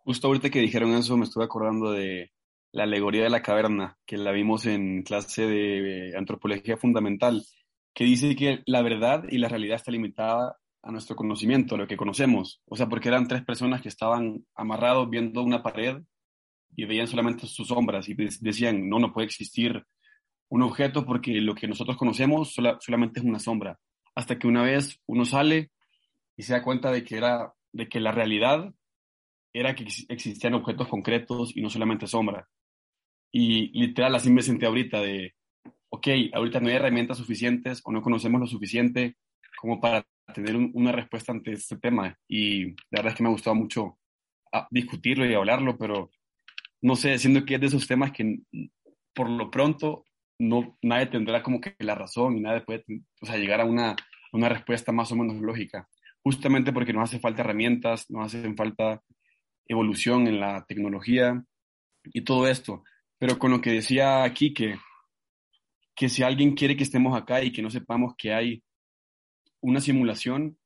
Justo 0.05 0.29
ahorita 0.29 0.51
que 0.51 0.61
dijeron 0.61 0.95
eso 0.95 1.17
me 1.17 1.25
estuve 1.25 1.45
acordando 1.45 1.93
de 1.93 2.33
la 2.73 2.85
alegoría 2.85 3.25
de 3.25 3.31
la 3.31 3.43
caverna, 3.43 3.99
que 4.07 4.17
la 4.17 4.33
vimos 4.33 4.65
en 4.67 5.03
clase 5.03 5.47
de 5.47 6.15
antropología 6.17 6.77
fundamental, 6.77 7.45
que 7.95 8.05
dice 8.05 8.35
que 8.37 8.63
la 8.67 8.83
verdad 8.83 9.25
y 9.29 9.39
la 9.39 9.49
realidad 9.49 9.77
está 9.77 9.91
limitada 9.91 10.57
a 10.89 10.91
nuestro 10.91 11.15
conocimiento, 11.17 11.77
lo 11.77 11.87
que 11.87 11.99
conocemos. 11.99 12.63
O 12.65 12.75
sea, 12.75 12.89
porque 12.89 13.09
eran 13.09 13.29
tres 13.29 13.45
personas 13.45 13.83
que 13.83 13.91
estaban 13.91 14.47
amarrados 14.55 15.09
viendo 15.11 15.43
una 15.43 15.63
pared 15.63 15.99
y 16.75 16.87
veían 16.87 17.07
solamente 17.07 17.47
sus 17.47 17.69
sombras 17.69 18.09
y 18.09 18.15
decían, 18.15 18.89
no, 18.89 18.99
no 18.99 19.13
puede 19.13 19.27
existir 19.27 19.85
un 20.49 20.63
objeto 20.63 21.05
porque 21.05 21.43
lo 21.43 21.55
que 21.55 21.69
nosotros 21.69 21.99
conocemos 21.99 22.55
solamente 22.81 23.21
es 23.21 23.27
una 23.27 23.39
sombra. 23.39 23.79
Hasta 24.15 24.39
que 24.39 24.47
una 24.47 24.63
vez 24.63 24.99
uno 25.05 25.27
sale 25.27 25.71
y 26.39 26.43
se 26.43 26.55
da 26.55 26.63
cuenta 26.63 26.91
de 26.91 27.05
que, 27.05 27.19
era, 27.19 27.53
de 27.71 27.87
que 27.87 28.01
la 28.01 28.13
realidad 28.13 28.73
era 29.53 29.75
que 29.75 29.87
existían 30.09 30.55
objetos 30.55 30.89
concretos 30.89 31.55
y 31.55 31.61
no 31.61 31.69
solamente 31.69 32.07
sombra. 32.07 32.49
Y 33.31 33.79
literal, 33.79 34.15
así 34.15 34.31
me 34.31 34.41
sentí 34.41 34.65
ahorita 34.65 35.03
de, 35.03 35.35
ok, 35.91 36.09
ahorita 36.33 36.61
no 36.61 36.69
hay 36.69 36.77
herramientas 36.77 37.19
suficientes 37.19 37.83
o 37.85 37.93
no 37.93 38.01
conocemos 38.01 38.41
lo 38.41 38.47
suficiente 38.47 39.19
como 39.61 39.81
para 39.81 40.07
tener 40.33 40.57
una 40.57 40.93
respuesta 40.93 41.33
ante 41.33 41.53
este 41.53 41.77
tema. 41.79 42.17
Y 42.29 42.67
la 42.91 42.99
verdad 42.99 43.13
es 43.13 43.15
que 43.17 43.23
me 43.23 43.29
ha 43.29 43.33
gustado 43.33 43.57
mucho 43.57 43.99
ah, 44.53 44.67
discutirlo 44.71 45.27
y 45.27 45.35
hablarlo, 45.35 45.77
pero 45.77 46.11
no 46.83 46.97
sé, 46.97 47.19
siendo 47.19 47.45
que 47.45 47.55
es 47.55 47.61
de 47.61 47.67
esos 47.67 47.87
temas 47.87 48.13
que 48.13 48.41
por 49.15 49.29
lo 49.29 49.51
pronto 49.51 50.05
no, 50.39 50.79
nadie 50.83 51.07
tendrá 51.07 51.43
como 51.43 51.61
que 51.61 51.75
la 51.81 51.95
razón 51.95 52.37
y 52.37 52.41
nadie 52.41 52.61
puede 52.61 52.85
o 53.21 53.27
sea, 53.27 53.37
llegar 53.37 53.61
a 53.61 53.65
una, 53.65 53.97
una 54.33 54.49
respuesta 54.49 54.93
más 54.93 55.11
o 55.11 55.17
menos 55.17 55.37
lógica, 55.37 55.89
justamente 56.23 56.73
porque 56.73 56.93
nos 56.93 57.09
hace 57.09 57.19
falta 57.19 57.43
herramientas, 57.43 58.09
nos 58.11 58.27
hacen 58.27 58.57
falta 58.57 59.03
evolución 59.67 60.29
en 60.29 60.41
la 60.41 60.65
tecnología 60.67 61.43
y 62.05 62.23
todo 62.23 62.47
esto. 62.47 62.85
Pero 63.19 63.39
con 63.39 63.51
lo 63.51 63.61
que 63.61 63.73
decía 63.73 64.23
aquí, 64.23 64.55
que, 64.55 64.79
que 65.97 66.09
si 66.09 66.23
alguien 66.23 66.55
quiere 66.55 66.77
que 66.77 66.85
estemos 66.85 67.21
acá 67.21 67.43
y 67.43 67.51
que 67.51 67.63
no 67.63 67.71
sepamos 67.71 68.15
que 68.17 68.33
hay 68.33 68.63
una 69.61 69.81
simulación, 69.81 70.59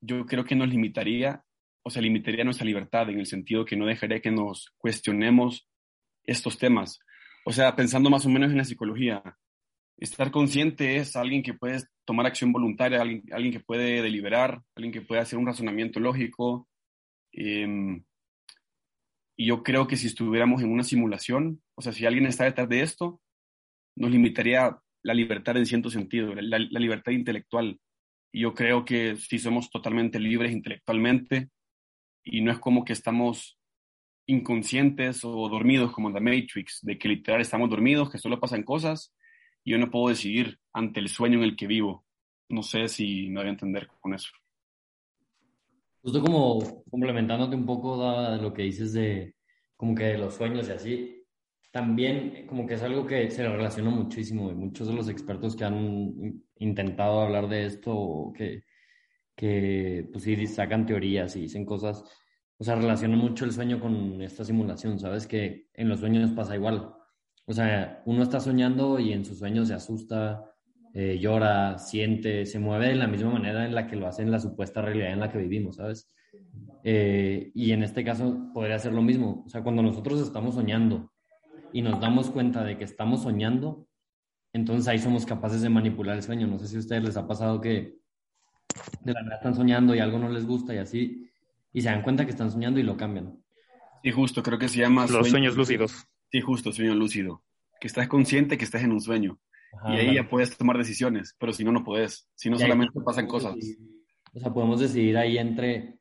yo 0.00 0.26
creo 0.26 0.44
que 0.44 0.56
nos 0.56 0.68
limitaría 0.68 1.44
o 1.82 1.90
sea, 1.90 2.02
limitaría 2.02 2.44
nuestra 2.44 2.66
libertad 2.66 3.10
en 3.10 3.18
el 3.18 3.26
sentido 3.26 3.64
que 3.64 3.76
no 3.76 3.86
dejaría 3.86 4.20
que 4.20 4.30
nos 4.30 4.72
cuestionemos 4.78 5.68
estos 6.24 6.58
temas. 6.58 7.00
O 7.44 7.52
sea, 7.52 7.74
pensando 7.74 8.08
más 8.08 8.24
o 8.24 8.28
menos 8.28 8.52
en 8.52 8.58
la 8.58 8.64
psicología, 8.64 9.22
estar 9.98 10.30
consciente 10.30 10.96
es 10.96 11.16
alguien 11.16 11.42
que 11.42 11.54
puede 11.54 11.82
tomar 12.04 12.26
acción 12.26 12.52
voluntaria, 12.52 13.00
alguien, 13.00 13.24
alguien 13.32 13.52
que 13.52 13.60
puede 13.60 14.00
deliberar, 14.00 14.62
alguien 14.76 14.92
que 14.92 15.02
puede 15.02 15.20
hacer 15.20 15.38
un 15.38 15.46
razonamiento 15.46 15.98
lógico. 15.98 16.68
Em, 17.32 18.04
y 19.36 19.46
yo 19.46 19.62
creo 19.64 19.88
que 19.88 19.96
si 19.96 20.06
estuviéramos 20.06 20.62
en 20.62 20.70
una 20.70 20.84
simulación, 20.84 21.62
o 21.74 21.82
sea, 21.82 21.92
si 21.92 22.06
alguien 22.06 22.26
está 22.26 22.44
detrás 22.44 22.68
de 22.68 22.82
esto, 22.82 23.20
nos 23.96 24.10
limitaría 24.10 24.78
la 25.02 25.14
libertad 25.14 25.56
en 25.56 25.66
cierto 25.66 25.90
sentido, 25.90 26.32
la, 26.34 26.58
la 26.58 26.80
libertad 26.80 27.10
intelectual. 27.10 27.80
Yo 28.32 28.54
creo 28.54 28.84
que 28.84 29.16
si 29.16 29.38
somos 29.38 29.70
totalmente 29.70 30.18
libres 30.18 30.52
intelectualmente, 30.52 31.50
y 32.24 32.40
no 32.40 32.52
es 32.52 32.58
como 32.58 32.84
que 32.84 32.92
estamos 32.92 33.58
inconscientes 34.26 35.24
o 35.24 35.48
dormidos 35.48 35.92
como 35.92 36.08
en 36.08 36.14
la 36.14 36.20
Matrix, 36.20 36.80
de 36.82 36.98
que 36.98 37.08
literal 37.08 37.40
estamos 37.40 37.68
dormidos, 37.68 38.10
que 38.10 38.18
solo 38.18 38.40
pasan 38.40 38.62
cosas 38.62 39.14
y 39.64 39.72
yo 39.72 39.78
no 39.78 39.90
puedo 39.90 40.08
decidir 40.08 40.58
ante 40.72 41.00
el 41.00 41.08
sueño 41.08 41.38
en 41.38 41.44
el 41.44 41.56
que 41.56 41.66
vivo. 41.66 42.04
No 42.48 42.62
sé 42.62 42.88
si 42.88 43.28
me 43.28 43.40
voy 43.40 43.48
a 43.48 43.52
entender 43.52 43.88
con 44.00 44.14
eso. 44.14 44.30
Justo 46.02 46.20
como 46.20 46.84
complementándote 46.90 47.54
un 47.54 47.66
poco 47.66 48.30
de 48.30 48.42
lo 48.42 48.52
que 48.52 48.62
dices 48.62 48.92
de 48.92 49.34
como 49.76 49.94
que 49.94 50.04
de 50.04 50.18
los 50.18 50.34
sueños 50.34 50.68
y 50.68 50.72
así, 50.72 51.21
también 51.72 52.46
como 52.46 52.66
que 52.66 52.74
es 52.74 52.82
algo 52.82 53.06
que 53.06 53.28
se 53.30 53.48
relaciona 53.48 53.90
muchísimo 53.90 54.50
y 54.50 54.54
muchos 54.54 54.86
de 54.86 54.94
los 54.94 55.08
expertos 55.08 55.56
que 55.56 55.64
han 55.64 56.44
intentado 56.56 57.22
hablar 57.22 57.48
de 57.48 57.66
esto, 57.66 58.32
que 58.36 58.62
que 59.36 60.08
pues 60.12 60.24
sí 60.24 60.46
sacan 60.46 60.86
teorías 60.86 61.36
y 61.36 61.42
dicen 61.42 61.64
cosas, 61.64 62.04
o 62.58 62.64
sea, 62.64 62.76
relacionan 62.76 63.18
mucho 63.18 63.44
el 63.44 63.52
sueño 63.52 63.80
con 63.80 64.22
esta 64.22 64.44
simulación, 64.44 64.98
¿sabes? 64.98 65.26
Que 65.26 65.68
en 65.74 65.88
los 65.88 66.00
sueños 66.00 66.30
pasa 66.32 66.54
igual. 66.54 66.94
O 67.46 67.52
sea, 67.52 68.02
uno 68.06 68.22
está 68.22 68.40
soñando 68.40 68.98
y 69.00 69.12
en 69.12 69.24
sus 69.24 69.38
sueños 69.38 69.68
se 69.68 69.74
asusta, 69.74 70.44
eh, 70.94 71.18
llora, 71.18 71.78
siente, 71.78 72.46
se 72.46 72.58
mueve 72.58 72.88
de 72.88 72.94
la 72.94 73.08
misma 73.08 73.30
manera 73.30 73.64
en 73.66 73.74
la 73.74 73.86
que 73.86 73.96
lo 73.96 74.06
hace 74.06 74.22
en 74.22 74.30
la 74.30 74.38
supuesta 74.38 74.82
realidad 74.82 75.12
en 75.12 75.20
la 75.20 75.30
que 75.30 75.38
vivimos, 75.38 75.76
¿sabes? 75.76 76.08
Eh, 76.84 77.50
y 77.54 77.72
en 77.72 77.82
este 77.82 78.04
caso 78.04 78.50
podría 78.54 78.78
ser 78.78 78.92
lo 78.92 79.02
mismo. 79.02 79.42
O 79.46 79.48
sea, 79.48 79.62
cuando 79.62 79.82
nosotros 79.82 80.20
estamos 80.20 80.54
soñando 80.54 81.11
y 81.72 81.82
nos 81.82 82.00
damos 82.00 82.30
cuenta 82.30 82.64
de 82.64 82.76
que 82.78 82.84
estamos 82.84 83.22
soñando, 83.22 83.86
entonces 84.52 84.86
ahí 84.88 84.98
somos 84.98 85.24
capaces 85.24 85.62
de 85.62 85.68
manipular 85.68 86.16
el 86.16 86.22
sueño. 86.22 86.46
No 86.46 86.58
sé 86.58 86.68
si 86.68 86.76
a 86.76 86.80
ustedes 86.80 87.02
les 87.02 87.16
ha 87.16 87.26
pasado 87.26 87.60
que 87.60 87.98
de 89.02 89.12
la 89.12 89.22
nada 89.22 89.36
están 89.36 89.54
soñando 89.54 89.94
y 89.94 90.00
algo 90.00 90.18
no 90.18 90.28
les 90.28 90.46
gusta 90.46 90.74
y 90.74 90.78
así, 90.78 91.30
y 91.72 91.80
se 91.80 91.88
dan 91.88 92.02
cuenta 92.02 92.24
que 92.24 92.30
están 92.30 92.50
soñando 92.50 92.78
y 92.78 92.82
lo 92.82 92.96
cambian. 92.96 93.42
Sí, 94.02 94.10
justo, 94.10 94.42
creo 94.42 94.58
que 94.58 94.68
se 94.68 94.80
llama... 94.80 95.06
Los 95.06 95.28
sueños 95.28 95.56
lúcidos. 95.56 96.06
Sí, 96.30 96.40
justo, 96.40 96.72
sueño 96.72 96.94
lúcido. 96.94 97.42
Que 97.80 97.86
estás 97.86 98.08
consciente 98.08 98.58
que 98.58 98.64
estás 98.64 98.82
en 98.82 98.92
un 98.92 99.00
sueño. 99.00 99.38
y 99.88 99.92
ahí 99.92 100.14
ya 100.14 100.28
puedes 100.28 100.56
tomar 100.56 100.76
decisiones, 100.76 101.34
pero 101.38 101.52
si 101.52 101.64
no, 101.64 101.72
no 101.72 101.84
puedes. 101.84 102.28
Si 102.34 102.50
no, 102.50 102.58
solamente 102.58 103.00
pasan 103.00 103.26
cosas. 103.26 103.54
O 104.34 104.40
sea, 104.40 104.52
podemos 104.52 104.80
decidir 104.80 105.16
ahí 105.16 105.38
entre, 105.38 105.98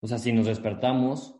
o 0.00 0.08
sea, 0.08 0.18
si 0.18 0.32
nos 0.32 0.46
despertamos 0.46 1.36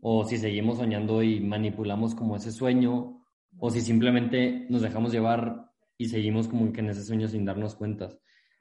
o 0.00 0.24
si 0.24 0.38
seguimos 0.38 0.78
soñando 0.78 1.22
y 1.22 1.40
manipulamos 1.40 2.14
como 2.14 2.36
ese 2.36 2.52
sueño, 2.52 3.17
o 3.58 3.70
si 3.70 3.80
simplemente 3.80 4.66
nos 4.68 4.82
dejamos 4.82 5.12
llevar 5.12 5.70
y 5.96 6.08
seguimos 6.08 6.48
como 6.48 6.72
que 6.72 6.80
en 6.80 6.90
ese 6.90 7.04
sueño 7.04 7.28
sin 7.28 7.44
darnos 7.44 7.74
cuenta. 7.74 8.08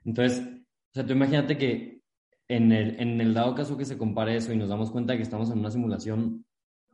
Entonces, 0.03 0.41
o 0.41 0.93
sea, 0.93 1.05
tú 1.05 1.13
imagínate 1.13 1.57
que 1.57 2.01
en 2.47 2.71
el, 2.71 2.99
en 2.99 3.21
el 3.21 3.33
dado 3.33 3.53
caso 3.55 3.77
que 3.77 3.85
se 3.85 3.97
compare 3.97 4.35
eso 4.35 4.53
y 4.53 4.57
nos 4.57 4.69
damos 4.69 4.89
cuenta 4.89 5.13
de 5.13 5.17
que 5.17 5.23
estamos 5.23 5.51
en 5.51 5.59
una 5.59 5.69
simulación, 5.69 6.45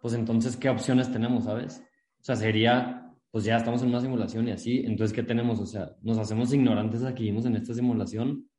pues 0.02 0.14
entonces, 0.16 0.58
¿qué 0.58 0.70
opciones 0.70 1.12
tenemos, 1.12 1.46
sabes? 1.46 1.82
O 2.20 2.24
sea, 2.24 2.36
sería, 2.36 3.14
pues 3.32 3.46
ya 3.46 3.58
estamos 3.58 3.82
en 3.84 3.90
una 3.90 4.02
simulación 4.02 4.48
y 4.48 4.52
así, 4.52 4.80
entonces, 4.80 5.14
¿qué 5.14 5.24
tenemos? 5.24 5.60
O 5.60 5.66
sea, 5.66 5.96
¿nos 6.02 6.18
hacemos 6.18 6.54
ignorantes 6.54 7.04
a 7.04 7.14
que 7.14 7.24
vivimos 7.24 7.46
en 7.46 7.56
esta 7.56 7.74
simulación 7.74 8.50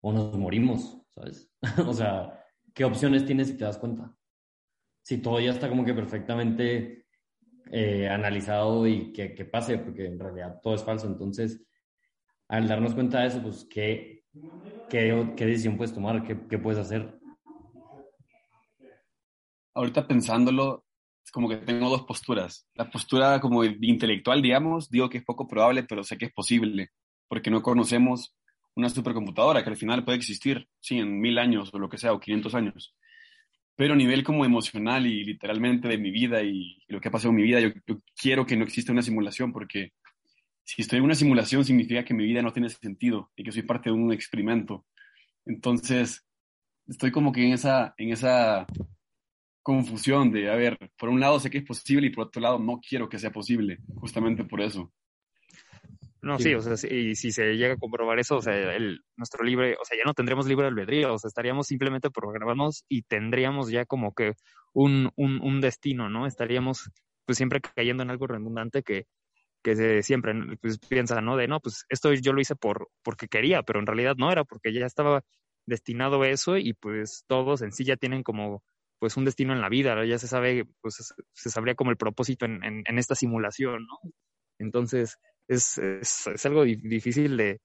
o 0.00 0.12
nos 0.12 0.36
morimos, 0.36 0.98
sabes? 1.10 1.50
o 1.86 1.92
sea, 1.92 2.32
¿qué 2.74 2.84
opciones 2.84 3.24
tienes 3.24 3.48
si 3.48 3.56
te 3.56 3.64
das 3.64 3.78
cuenta? 3.78 4.12
Si 5.02 5.18
todo 5.18 5.38
ya 5.40 5.50
está 5.50 5.68
como 5.68 5.84
que 5.84 5.94
perfectamente 5.94 7.01
eh, 7.70 8.08
analizado 8.08 8.86
y 8.86 9.12
que, 9.12 9.44
pase, 9.44 9.78
porque 9.78 10.06
en 10.06 10.18
realidad 10.18 10.60
todo 10.62 10.74
es 10.74 10.84
falso, 10.84 11.06
entonces, 11.06 11.62
al 12.48 12.68
darnos 12.68 12.94
cuenta 12.94 13.20
de 13.20 13.28
eso, 13.28 13.42
pues, 13.42 13.66
¿qué, 13.70 14.24
¿Qué, 14.88 15.32
qué 15.36 15.46
decisión 15.46 15.76
puedes 15.76 15.94
tomar? 15.94 16.22
¿Qué, 16.24 16.38
¿Qué, 16.48 16.58
puedes 16.58 16.80
hacer? 16.80 17.18
Ahorita 19.74 20.06
pensándolo, 20.06 20.84
es 21.24 21.30
como 21.30 21.48
que 21.48 21.56
tengo 21.56 21.88
dos 21.88 22.02
posturas. 22.02 22.66
La 22.74 22.90
postura 22.90 23.40
como 23.40 23.64
intelectual, 23.64 24.42
digamos, 24.42 24.90
digo 24.90 25.08
que 25.08 25.18
es 25.18 25.24
poco 25.24 25.46
probable, 25.46 25.84
pero 25.84 26.02
sé 26.02 26.16
que 26.18 26.26
es 26.26 26.32
posible, 26.32 26.90
porque 27.28 27.50
no 27.50 27.62
conocemos 27.62 28.34
una 28.74 28.88
supercomputadora 28.88 29.62
que 29.62 29.70
al 29.70 29.76
final 29.76 30.04
puede 30.04 30.18
existir, 30.18 30.68
sí, 30.80 30.98
en 30.98 31.20
mil 31.20 31.38
años 31.38 31.70
o 31.72 31.78
lo 31.78 31.88
que 31.88 31.98
sea, 31.98 32.12
o 32.12 32.20
500 32.20 32.54
años. 32.54 32.94
Pero 33.82 33.94
a 33.94 33.96
nivel 33.96 34.22
como 34.22 34.44
emocional 34.44 35.08
y 35.08 35.24
literalmente 35.24 35.88
de 35.88 35.98
mi 35.98 36.12
vida 36.12 36.40
y, 36.40 36.78
lo 36.86 37.00
que 37.00 37.08
ha 37.08 37.10
pasado 37.10 37.30
en 37.30 37.34
mi 37.34 37.42
vida, 37.42 37.58
yo, 37.58 37.70
quiero 38.14 38.46
que 38.46 38.56
no 38.56 38.62
exista 38.62 38.92
una 38.92 39.02
simulación 39.02 39.52
porque 39.52 39.92
si 40.62 40.82
estoy 40.82 40.98
en 41.00 41.04
una 41.04 41.16
simulación 41.16 41.64
significa 41.64 42.04
que 42.04 42.14
mi 42.14 42.24
vida 42.24 42.42
no 42.42 42.52
tiene 42.52 42.68
sentido 42.68 43.32
y 43.34 43.42
que 43.42 43.50
soy 43.50 43.62
parte 43.62 43.90
de 43.90 43.96
un 43.96 44.12
experimento. 44.12 44.86
Entonces, 45.44 46.24
estoy 46.86 47.10
como 47.10 47.32
que 47.32 47.44
en 47.44 47.54
esa, 47.54 47.92
en 47.96 48.12
esa 48.12 48.68
confusión 49.64 50.30
de, 50.30 50.48
a 50.48 50.54
ver, 50.54 50.78
por 50.96 51.08
un 51.08 51.18
lado 51.18 51.40
sé 51.40 51.50
que 51.50 51.58
es 51.58 51.64
posible 51.64 52.06
y 52.06 52.10
por 52.10 52.28
otro 52.28 52.40
lado 52.40 52.60
no 52.60 52.78
quiero 52.88 53.08
que 53.08 53.18
sea 53.18 53.32
posible, 53.32 53.78
justamente 53.96 54.44
por 54.44 54.60
eso. 54.60 54.92
No, 56.22 56.38
sí, 56.38 56.54
o 56.54 56.60
sea, 56.60 56.74
y 56.88 57.16
si 57.16 57.32
se 57.32 57.56
llega 57.56 57.74
a 57.74 57.78
comprobar 57.78 58.20
eso, 58.20 58.36
o 58.36 58.42
sea, 58.42 58.54
el, 58.54 59.00
nuestro 59.16 59.44
libre, 59.44 59.76
o 59.80 59.84
sea, 59.84 59.98
ya 59.98 60.04
no 60.04 60.14
tendríamos 60.14 60.46
libre 60.46 60.68
albedrío, 60.68 61.14
o 61.14 61.18
sea, 61.18 61.26
estaríamos 61.26 61.66
simplemente 61.66 62.10
programados 62.10 62.84
y 62.88 63.02
tendríamos 63.02 63.70
ya 63.70 63.86
como 63.86 64.14
que 64.14 64.34
un, 64.72 65.10
un, 65.16 65.40
un 65.42 65.60
destino, 65.60 66.08
¿no? 66.08 66.28
Estaríamos 66.28 66.90
pues 67.24 67.38
siempre 67.38 67.60
cayendo 67.60 68.04
en 68.04 68.10
algo 68.10 68.28
redundante 68.28 68.84
que, 68.84 69.06
que 69.64 69.74
se, 69.74 70.02
siempre 70.04 70.32
pues, 70.60 70.78
piensa, 70.78 71.20
¿no? 71.20 71.36
De, 71.36 71.48
no, 71.48 71.58
pues 71.58 71.86
esto 71.88 72.12
yo 72.14 72.32
lo 72.32 72.40
hice 72.40 72.54
por, 72.54 72.88
porque 73.02 73.26
quería, 73.26 73.64
pero 73.64 73.80
en 73.80 73.86
realidad 73.86 74.14
no 74.16 74.30
era 74.30 74.44
porque 74.44 74.72
ya 74.72 74.86
estaba 74.86 75.24
destinado 75.66 76.22
a 76.22 76.28
eso 76.28 76.56
y 76.56 76.74
pues 76.74 77.24
todos 77.26 77.62
en 77.62 77.72
sí 77.72 77.84
ya 77.84 77.96
tienen 77.96 78.22
como 78.22 78.62
pues 79.00 79.16
un 79.16 79.24
destino 79.24 79.52
en 79.52 79.60
la 79.60 79.68
vida, 79.68 80.04
ya 80.04 80.18
se 80.18 80.28
sabe, 80.28 80.66
pues 80.80 81.12
se 81.32 81.50
sabría 81.50 81.74
como 81.74 81.90
el 81.90 81.96
propósito 81.96 82.44
en, 82.44 82.62
en, 82.62 82.84
en 82.86 82.98
esta 82.98 83.16
simulación, 83.16 83.86
¿no? 83.86 84.12
Entonces, 84.58 85.18
es, 85.48 85.78
es, 85.78 86.46
algo 86.46 86.64
difícil 86.64 87.36
de, 87.36 87.60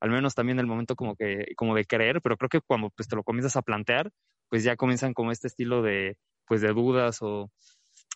al 0.00 0.10
menos 0.10 0.34
también 0.34 0.58
el 0.58 0.66
momento 0.66 0.96
como 0.96 1.16
que, 1.16 1.46
como 1.56 1.74
de 1.74 1.84
creer, 1.84 2.20
pero 2.22 2.36
creo 2.36 2.48
que 2.48 2.60
cuando 2.60 2.90
pues 2.90 3.08
te 3.08 3.16
lo 3.16 3.22
comienzas 3.22 3.56
a 3.56 3.62
plantear, 3.62 4.10
pues 4.48 4.64
ya 4.64 4.76
comienzan 4.76 5.14
como 5.14 5.32
este 5.32 5.48
estilo 5.48 5.82
de, 5.82 6.16
pues 6.46 6.60
de 6.60 6.72
dudas 6.72 7.18
o, 7.22 7.50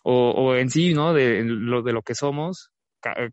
o, 0.03 0.31
o 0.31 0.55
en 0.55 0.69
sí, 0.69 0.93
¿no? 0.93 1.13
De 1.13 1.43
lo, 1.43 1.81
de 1.81 1.93
lo 1.93 2.01
que 2.01 2.15
somos, 2.15 2.71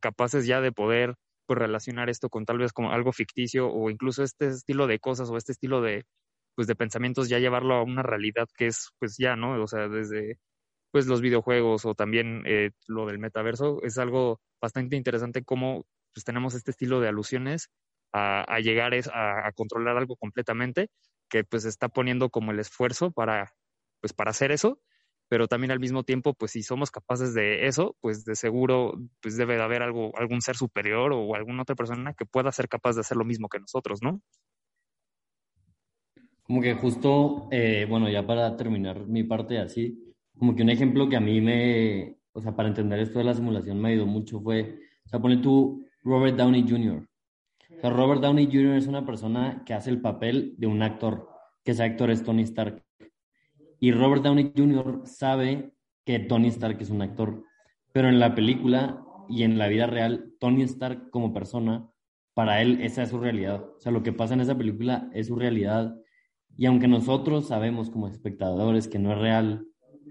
capaces 0.01 0.47
ya 0.47 0.61
de 0.61 0.73
poder 0.73 1.15
pues 1.47 1.59
relacionar 1.59 2.09
esto 2.09 2.29
con 2.29 2.45
tal 2.45 2.59
vez 2.59 2.73
como 2.73 2.93
algo 2.93 3.13
ficticio 3.13 3.69
o 3.69 3.91
incluso 3.91 4.23
este 4.23 4.49
estilo 4.49 4.87
de 4.87 4.99
cosas 4.99 5.31
o 5.31 5.37
este 5.37 5.53
estilo 5.53 5.83
de 5.83 6.05
pues 6.55 6.69
de 6.69 6.77
pensamientos 6.77 7.29
ya 7.29 7.39
llevarlo 7.39 7.75
a 7.75 7.83
una 7.83 8.03
realidad 8.03 8.47
que 8.57 8.67
es 8.69 8.91
pues 8.99 9.17
ya, 9.19 9.37
¿no? 9.37 9.61
O 9.63 9.67
sea, 9.67 9.89
desde 9.89 10.39
pues 10.93 11.07
los 11.07 11.21
videojuegos 11.21 11.85
o 11.87 11.95
también 11.95 12.45
eh, 12.47 12.71
lo 12.87 13.07
del 13.07 13.19
metaverso 13.19 13.83
es 13.83 13.99
algo 13.99 14.41
bastante 14.65 14.97
interesante 14.97 15.45
cómo 15.45 15.87
pues 16.13 16.25
tenemos 16.25 16.55
este 16.55 16.71
estilo 16.71 17.01
de 17.01 17.09
alusiones 17.09 17.71
a, 18.13 18.61
llegar 18.61 18.95
es, 18.95 19.09
a, 19.09 19.49
a, 19.49 19.53
controlar 19.53 19.97
algo 19.97 20.17
completamente 20.17 20.89
que 21.29 21.43
pues 21.43 21.65
está 21.65 21.89
poniendo 21.89 22.31
como 22.31 22.53
el 22.53 22.61
esfuerzo 22.61 23.11
para 23.11 23.53
pues 24.01 24.13
para 24.13 24.31
hacer 24.31 24.53
eso 24.53 24.81
pero 25.29 25.49
también 25.49 25.71
al 25.71 25.81
mismo 25.81 26.05
tiempo, 26.05 26.35
pues 26.35 26.53
si 26.53 26.63
somos 26.63 26.91
capaces 26.91 27.35
de 27.35 27.67
eso, 27.67 27.97
pues 28.01 28.25
de 28.25 28.37
seguro 28.37 28.95
pues 29.21 29.37
debe 29.37 29.57
de 29.57 29.63
haber 29.63 29.83
algo, 29.83 30.13
algún 30.17 30.41
ser 30.41 30.57
superior 30.57 31.13
o 31.13 31.35
alguna 31.35 31.63
otra 31.63 31.75
persona 31.75 32.15
que 32.15 32.27
pueda 32.27 32.53
ser 32.53 32.69
capaz 32.69 32.95
de 32.95 33.01
hacer 33.01 33.17
lo 33.17 33.25
mismo 33.25 33.49
que 33.49 33.59
nosotros, 33.59 34.01
¿no? 34.03 34.21
Como 36.43 36.61
que 36.61 36.75
justo, 36.75 37.49
eh, 37.51 37.87
bueno, 37.89 38.11
ya 38.11 38.27
para 38.27 38.55
terminar 38.57 39.07
mi 39.07 39.25
parte 39.25 39.59
así, 39.59 40.15
como 40.39 40.55
que 40.55 40.63
un 40.63 40.71
ejemplo 40.71 41.09
que 41.09 41.17
a 41.17 41.21
mí 41.21 41.41
me, 41.41 42.19
o 42.35 42.41
sea, 42.41 42.55
para 42.55 42.69
entender 42.69 42.99
esto 42.99 43.19
de 43.19 43.25
la 43.25 43.35
simulación 43.35 43.81
me 43.81 43.91
ayudó 43.91 44.07
mucho 44.07 44.41
fue, 44.41 44.81
o 45.07 45.09
sea, 45.09 45.21
pone 45.21 45.39
tú 45.39 45.87
Robert 46.03 46.37
Downey 46.37 46.67
Jr. 46.69 47.09
O 47.77 47.81
sea, 47.81 47.91
Robert 47.91 48.21
Downey 48.21 48.47
Jr. 48.47 48.77
es 48.77 48.87
una 48.87 49.07
persona 49.07 49.63
que 49.65 49.73
hace 49.73 49.91
el 49.91 50.01
papel 50.01 50.55
de 50.59 50.67
un 50.67 50.83
actor, 50.83 51.29
que 51.65 51.73
ese 51.73 51.85
actor 51.85 52.11
es 52.11 52.25
Tony 52.25 52.43
Stark. 52.43 52.83
Y 53.81 53.93
Robert 53.93 54.23
Downey 54.23 54.53
Jr. 54.57 55.03
sabe 55.05 55.75
que 56.05 56.19
Tony 56.19 56.49
Stark 56.49 56.77
es 56.81 56.91
un 56.91 57.03
actor, 57.03 57.45
pero 57.93 58.09
en 58.09 58.19
la 58.19 58.35
película 58.35 59.05
y 59.29 59.45
en 59.45 59.57
la 59.57 59.69
vida 59.69 59.87
real, 59.87 60.33
Tony 60.41 60.63
Stark 60.63 61.11
como 61.11 61.33
persona, 61.33 61.89
para 62.35 62.61
él 62.61 62.81
esa 62.83 63.05
es 63.05 63.11
su 63.11 63.19
realidad. 63.19 63.65
O 63.77 63.81
sea, 63.81 63.93
lo 63.93 64.03
que 64.03 64.13
pasa 64.13 64.35
en 64.35 64.41
esa 64.41 64.59
película 64.59 65.09
es 65.13 65.29
su 65.29 65.37
realidad. 65.37 65.97
Y 66.57 66.67
aunque 66.67 66.89
nosotros 66.89 67.47
sabemos 67.47 67.91
como 67.91 68.09
espectadores 68.09 68.89
que 68.89 68.99
no 68.99 69.13
es 69.13 69.19
real, 69.19 69.67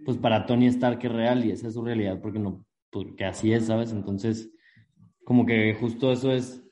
pues 0.06 0.18
para 0.18 0.46
Tony 0.46 0.68
Stark 0.68 1.00
es 1.04 1.12
real 1.12 1.46
y 1.46 1.52
esa 1.52 1.68
es 1.68 1.74
su 1.74 1.84
realidad 1.84 2.20
porque 2.22 2.39
no, 2.39 2.66
porque 2.92 3.26
así 3.26 3.54
es, 3.54 3.66
¿sabes? 3.68 3.92
Entonces, 3.92 4.52
como 5.24 5.46
que 5.46 5.74
justo 5.74 6.12
eso 6.12 6.32
es 6.32 6.63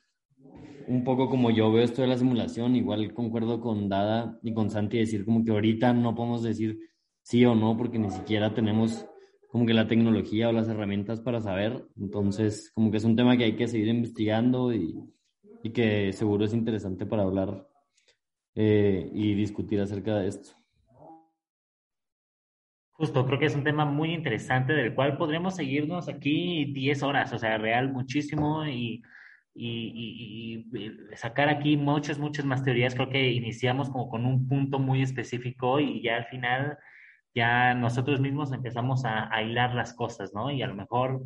un 0.86 1.04
poco 1.04 1.28
como 1.28 1.50
yo 1.50 1.72
veo 1.72 1.84
esto 1.84 2.02
de 2.02 2.08
la 2.08 2.18
simulación, 2.18 2.76
igual 2.76 3.14
concuerdo 3.14 3.60
con 3.60 3.88
Dada 3.88 4.38
y 4.42 4.52
con 4.52 4.70
Santi 4.70 4.98
decir 4.98 5.24
como 5.24 5.44
que 5.44 5.52
ahorita 5.52 5.92
no 5.92 6.14
podemos 6.14 6.42
decir 6.42 6.78
sí 7.22 7.44
o 7.44 7.54
no 7.54 7.76
porque 7.76 7.98
ni 7.98 8.10
siquiera 8.10 8.54
tenemos 8.54 9.06
como 9.48 9.66
que 9.66 9.74
la 9.74 9.86
tecnología 9.86 10.48
o 10.48 10.52
las 10.52 10.68
herramientas 10.68 11.20
para 11.20 11.40
saber. 11.40 11.86
Entonces, 11.96 12.70
como 12.74 12.90
que 12.90 12.96
es 12.96 13.04
un 13.04 13.16
tema 13.16 13.36
que 13.36 13.44
hay 13.44 13.56
que 13.56 13.68
seguir 13.68 13.88
investigando 13.88 14.72
y, 14.72 14.98
y 15.62 15.70
que 15.70 16.12
seguro 16.12 16.46
es 16.46 16.54
interesante 16.54 17.04
para 17.06 17.22
hablar 17.24 17.68
eh, 18.54 19.10
y 19.12 19.34
discutir 19.34 19.80
acerca 19.80 20.16
de 20.18 20.28
esto. 20.28 20.61
Justo, 22.92 23.26
creo 23.26 23.38
que 23.38 23.46
es 23.46 23.54
un 23.54 23.64
tema 23.64 23.84
muy 23.84 24.12
interesante 24.12 24.74
del 24.74 24.94
cual 24.94 25.16
podremos 25.16 25.56
seguirnos 25.56 26.08
aquí 26.08 26.66
10 26.72 27.02
horas, 27.02 27.32
o 27.32 27.38
sea, 27.38 27.58
real 27.58 27.92
muchísimo 27.92 28.66
y 28.66 29.02
y, 29.54 30.64
y, 30.74 30.78
y, 30.78 31.16
sacar 31.16 31.48
aquí 31.48 31.76
muchas, 31.76 32.18
muchas 32.18 32.44
más 32.44 32.62
teorías. 32.62 32.94
Creo 32.94 33.10
que 33.10 33.30
iniciamos 33.30 33.90
como 33.90 34.08
con 34.08 34.24
un 34.26 34.48
punto 34.48 34.78
muy 34.78 35.02
específico 35.02 35.80
y 35.80 36.02
ya 36.02 36.16
al 36.16 36.26
final 36.26 36.78
ya 37.34 37.74
nosotros 37.74 38.20
mismos 38.20 38.52
empezamos 38.52 39.04
a, 39.04 39.34
a 39.34 39.42
hilar 39.42 39.74
las 39.74 39.94
cosas, 39.94 40.32
¿no? 40.34 40.50
Y 40.50 40.62
a 40.62 40.66
lo 40.66 40.74
mejor, 40.74 41.22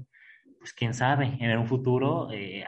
pues 0.58 0.72
quién 0.72 0.94
sabe, 0.94 1.36
en 1.40 1.58
un 1.58 1.66
futuro 1.66 2.28
eh, 2.32 2.64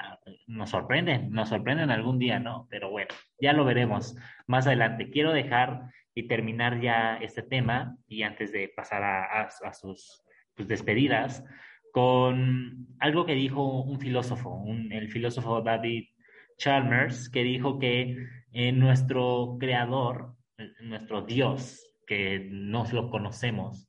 nos 0.47 0.71
sorprenden, 0.71 1.31
nos 1.31 1.49
sorprenden 1.49 1.91
algún 1.91 2.19
día, 2.19 2.39
¿no? 2.39 2.67
Pero 2.71 2.91
bueno, 2.91 3.11
ya 3.41 3.53
lo 3.53 3.65
veremos 3.65 4.17
más 4.47 4.67
adelante. 4.67 5.11
Quiero 5.11 5.33
dejar 5.33 5.91
y 6.19 6.27
terminar 6.27 6.81
ya 6.81 7.17
este 7.19 7.43
tema 7.43 7.97
y 8.09 8.23
antes 8.23 8.51
de 8.51 8.73
pasar 8.75 9.05
a, 9.05 9.49
sus 9.73 10.25
pues, 10.57 10.67
despedidas, 10.67 11.45
con 11.93 12.89
algo 12.99 13.25
que 13.25 13.35
dijo 13.35 13.83
un 13.83 14.01
filósofo, 14.01 14.65
el 14.91 15.13
filósofo 15.13 15.61
David 15.61 16.07
Chalmers, 16.57 17.31
que 17.31 17.45
dijo 17.45 17.79
que 17.79 18.17
eh, 18.53 18.73
nuestro 18.73 19.59
creador, 19.61 20.35
nuestro 20.81 21.23
Dios, 21.23 21.85
que 22.05 22.49
no 22.51 22.85
lo 22.93 23.11
conocemos, 23.11 23.89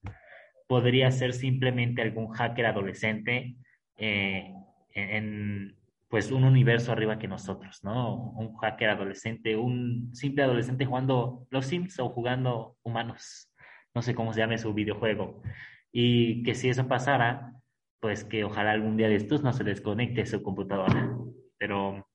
podría 0.67 1.09
ser 1.09 1.33
simplemente 1.33 2.03
algún 2.03 2.27
hacker 2.29 2.67
adolescente 2.67 3.55
eh, 3.97 4.53
en 4.93 5.78
pues 6.09 6.31
un 6.31 6.43
universo 6.43 6.91
arriba 6.91 7.19
que 7.19 7.27
nosotros, 7.27 7.83
¿no? 7.83 8.31
Un 8.31 8.55
hacker 8.57 8.89
adolescente, 8.89 9.55
un 9.55 10.09
simple 10.13 10.43
adolescente 10.43 10.85
jugando 10.85 11.47
los 11.51 11.67
Sims 11.67 11.99
o 11.99 12.09
jugando 12.09 12.77
humanos, 12.83 13.53
no 13.93 14.01
sé 14.01 14.15
cómo 14.15 14.33
se 14.33 14.39
llame 14.39 14.57
su 14.57 14.73
videojuego. 14.73 15.43
Y 15.91 16.41
que 16.43 16.55
si 16.55 16.69
eso 16.69 16.87
pasara, 16.87 17.53
pues 17.99 18.23
que 18.23 18.43
ojalá 18.43 18.71
algún 18.71 18.97
día 18.97 19.07
de 19.07 19.15
estos 19.15 19.43
no 19.43 19.53
se 19.53 19.63
desconecte 19.63 20.25
su 20.25 20.41
computadora. 20.41 21.15
Pero 21.59 22.07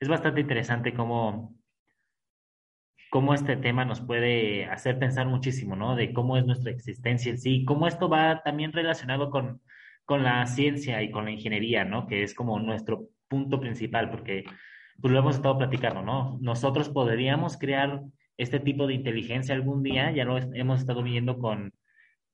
es 0.00 0.08
bastante 0.08 0.40
interesante 0.40 0.92
cómo, 0.92 1.54
cómo 3.10 3.32
este 3.32 3.56
tema 3.56 3.84
nos 3.84 4.00
puede 4.00 4.66
hacer 4.66 4.98
pensar 4.98 5.28
muchísimo, 5.28 5.76
¿no? 5.76 5.94
De 5.94 6.12
cómo 6.12 6.36
es 6.36 6.44
nuestra 6.46 6.72
existencia 6.72 7.30
en 7.30 7.38
sí, 7.38 7.64
cómo 7.64 7.86
esto 7.86 8.08
va 8.08 8.42
también 8.42 8.72
relacionado 8.72 9.30
con, 9.30 9.62
con 10.04 10.24
la 10.24 10.44
ciencia 10.46 11.00
y 11.02 11.12
con 11.12 11.26
la 11.26 11.30
ingeniería, 11.30 11.84
¿no? 11.84 12.08
Que 12.08 12.24
es 12.24 12.34
como 12.34 12.58
nuestro 12.58 13.08
punto 13.28 13.60
principal, 13.60 14.10
porque 14.10 14.44
pues 15.00 15.12
lo 15.12 15.18
hemos 15.18 15.36
estado 15.36 15.58
platicando, 15.58 16.02
¿no? 16.02 16.38
Nosotros 16.40 16.88
podríamos 16.88 17.58
crear 17.58 18.02
este 18.36 18.60
tipo 18.60 18.86
de 18.86 18.94
inteligencia 18.94 19.54
algún 19.54 19.82
día, 19.82 20.10
ya 20.10 20.24
lo 20.24 20.38
hemos 20.38 20.80
estado 20.80 21.02
viendo 21.02 21.38
con 21.38 21.72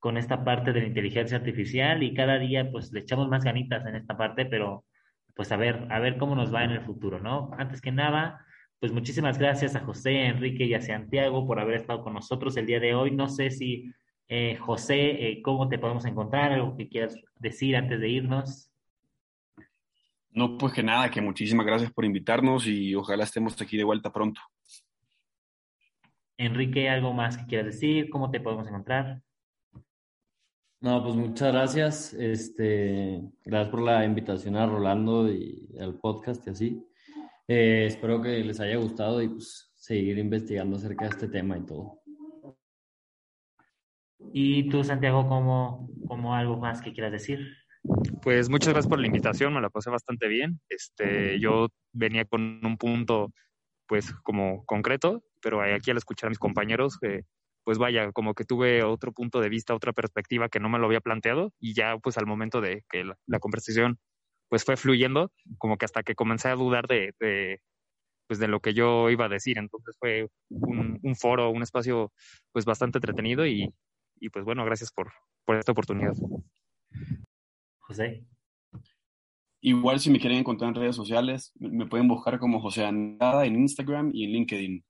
con 0.03 0.17
esta 0.17 0.43
parte 0.43 0.73
de 0.73 0.81
la 0.81 0.87
inteligencia 0.87 1.37
artificial 1.37 2.03
y 2.03 2.13
cada 2.13 2.37
día 2.37 2.69
pues 2.69 2.91
le 2.91 2.99
echamos 2.99 3.29
más 3.29 3.45
ganitas 3.45 3.85
en 3.85 3.95
esta 3.95 4.17
parte, 4.17 4.45
pero 4.45 4.83
pues 5.33 5.49
a 5.53 5.55
ver, 5.55 5.87
a 5.89 5.99
ver 5.99 6.17
cómo 6.17 6.35
nos 6.35 6.53
va 6.53 6.65
en 6.65 6.71
el 6.71 6.81
futuro, 6.81 7.21
¿no? 7.21 7.51
Antes 7.57 7.79
que 7.79 7.93
nada, 7.93 8.45
pues 8.81 8.91
muchísimas 8.91 9.37
gracias 9.37 9.77
a 9.77 9.79
José, 9.79 10.25
Enrique 10.25 10.65
y 10.65 10.73
a 10.73 10.81
Santiago 10.81 11.47
por 11.47 11.57
haber 11.57 11.75
estado 11.75 12.03
con 12.03 12.15
nosotros 12.15 12.57
el 12.57 12.65
día 12.65 12.81
de 12.81 12.93
hoy. 12.93 13.11
No 13.11 13.29
sé 13.29 13.49
si, 13.49 13.93
eh, 14.27 14.57
José, 14.57 15.29
eh, 15.29 15.41
¿cómo 15.41 15.69
te 15.69 15.79
podemos 15.79 16.03
encontrar? 16.03 16.51
¿Algo 16.51 16.75
que 16.75 16.89
quieras 16.89 17.15
decir 17.39 17.77
antes 17.77 18.01
de 18.01 18.09
irnos? 18.09 18.72
No, 20.35 20.57
pues 20.57 20.73
que 20.73 20.81
nada, 20.81 21.11
que 21.11 21.21
muchísimas 21.21 21.65
gracias 21.65 21.91
por 21.91 22.05
invitarnos 22.05 22.65
y 22.65 22.95
ojalá 22.95 23.23
estemos 23.23 23.59
aquí 23.61 23.77
de 23.77 23.83
vuelta 23.83 24.11
pronto. 24.11 24.41
Enrique, 26.37 26.89
¿algo 26.89 27.13
más 27.13 27.37
que 27.37 27.45
quieras 27.45 27.67
decir? 27.67 28.09
¿Cómo 28.09 28.31
te 28.31 28.39
podemos 28.39 28.67
encontrar? 28.67 29.21
No, 30.81 31.03
pues 31.03 31.15
muchas 31.15 31.53
gracias. 31.53 32.13
Este, 32.13 33.21
gracias 33.45 33.69
por 33.69 33.81
la 33.81 34.03
invitación 34.03 34.57
a 34.57 34.65
Rolando 34.65 35.31
y 35.31 35.69
al 35.79 35.99
podcast 35.99 36.45
y 36.47 36.49
así. 36.49 36.83
Eh, 37.47 37.85
espero 37.87 38.21
que 38.21 38.43
les 38.43 38.59
haya 38.59 38.77
gustado 38.77 39.21
y 39.21 39.29
pues 39.29 39.71
seguir 39.75 40.17
investigando 40.17 40.77
acerca 40.77 41.05
de 41.05 41.11
este 41.11 41.27
tema 41.27 41.57
y 41.57 41.61
todo. 41.61 42.01
Y 44.33 44.67
tú, 44.69 44.83
Santiago, 44.83 45.27
¿cómo, 45.27 45.89
cómo 46.07 46.33
algo 46.35 46.57
más 46.57 46.81
que 46.81 46.91
quieras 46.91 47.11
decir? 47.11 47.62
Pues 48.21 48.49
muchas 48.49 48.69
gracias 48.69 48.89
por 48.89 48.99
la 48.99 49.07
invitación, 49.07 49.53
me 49.53 49.61
la 49.61 49.69
pasé 49.69 49.89
bastante 49.89 50.27
bien. 50.27 50.59
Este, 50.69 51.39
yo 51.39 51.67
venía 51.91 52.25
con 52.25 52.65
un 52.65 52.77
punto, 52.77 53.33
pues, 53.87 54.13
como 54.23 54.65
concreto, 54.65 55.23
pero 55.41 55.61
aquí 55.61 55.91
al 55.91 55.97
escuchar 55.97 56.27
a 56.27 56.29
mis 56.29 56.39
compañeros, 56.39 56.97
eh, 57.01 57.23
pues 57.63 57.77
vaya, 57.77 58.11
como 58.11 58.33
que 58.33 58.45
tuve 58.45 58.83
otro 58.83 59.11
punto 59.13 59.41
de 59.41 59.49
vista, 59.49 59.75
otra 59.75 59.93
perspectiva 59.93 60.49
que 60.49 60.59
no 60.59 60.69
me 60.69 60.79
lo 60.79 60.85
había 60.85 61.01
planteado 61.01 61.51
y 61.59 61.73
ya, 61.73 61.97
pues, 61.97 62.17
al 62.17 62.25
momento 62.25 62.61
de 62.61 62.83
que 62.89 63.03
la, 63.03 63.39
conversación, 63.39 63.99
pues, 64.49 64.63
fue 64.65 64.77
fluyendo, 64.77 65.31
como 65.57 65.77
que 65.77 65.85
hasta 65.85 66.03
que 66.03 66.15
comencé 66.15 66.49
a 66.49 66.55
dudar 66.55 66.87
de, 66.87 67.13
pues, 68.27 68.39
de 68.39 68.47
lo 68.47 68.61
que 68.61 68.73
yo 68.73 69.09
iba 69.09 69.25
a 69.25 69.29
decir. 69.29 69.57
Entonces 69.57 69.95
fue 69.99 70.29
un, 70.49 70.99
un 71.03 71.15
foro, 71.15 71.49
un 71.49 71.63
espacio, 71.63 72.11
pues, 72.53 72.65
bastante 72.65 72.97
entretenido 72.99 73.45
y, 73.45 73.73
y 74.19 74.29
pues 74.29 74.45
bueno, 74.45 74.65
gracias 74.65 74.91
por, 74.91 75.11
por 75.45 75.57
esta 75.57 75.73
oportunidad. 75.73 76.13
José. 77.93 78.25
Igual 79.61 79.99
si 79.99 80.09
me 80.09 80.19
quieren 80.19 80.39
encontrar 80.39 80.69
en 80.69 80.75
redes 80.75 80.95
sociales, 80.95 81.53
me 81.59 81.85
pueden 81.85 82.07
buscar 82.07 82.39
como 82.39 82.59
José 82.59 82.85
Andrada 82.85 83.45
en 83.45 83.55
Instagram 83.55 84.09
y 84.13 84.25
en 84.25 84.31
LinkedIn. 84.31 84.85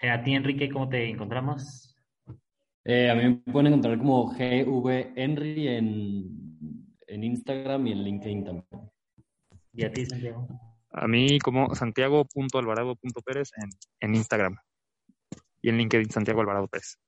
Eh, 0.00 0.10
a 0.10 0.22
ti, 0.22 0.34
Enrique, 0.34 0.70
¿cómo 0.70 0.88
te 0.88 1.10
encontramos? 1.10 1.94
Eh, 2.84 3.10
a 3.10 3.14
mí 3.14 3.22
me 3.22 3.52
pueden 3.52 3.68
encontrar 3.68 3.98
como 3.98 4.26
GV 4.28 5.12
Henry 5.14 5.68
en, 5.68 6.96
en 7.06 7.24
Instagram 7.24 7.86
y 7.86 7.92
en 7.92 8.02
LinkedIn 8.02 8.44
también. 8.44 8.90
¿Y 9.72 9.84
a 9.84 9.92
ti, 9.92 10.06
Santiago? 10.06 10.48
A 10.90 11.06
mí 11.06 11.38
como 11.38 11.74
santiago.alvarado.pérez 11.74 13.50
en, 13.56 13.68
en 14.00 14.14
Instagram 14.14 14.56
y 15.62 15.68
en 15.68 15.78
LinkedIn 15.78 16.10
Santiago 16.10 16.40
Alvarado 16.40 16.68
Pérez. 16.68 16.98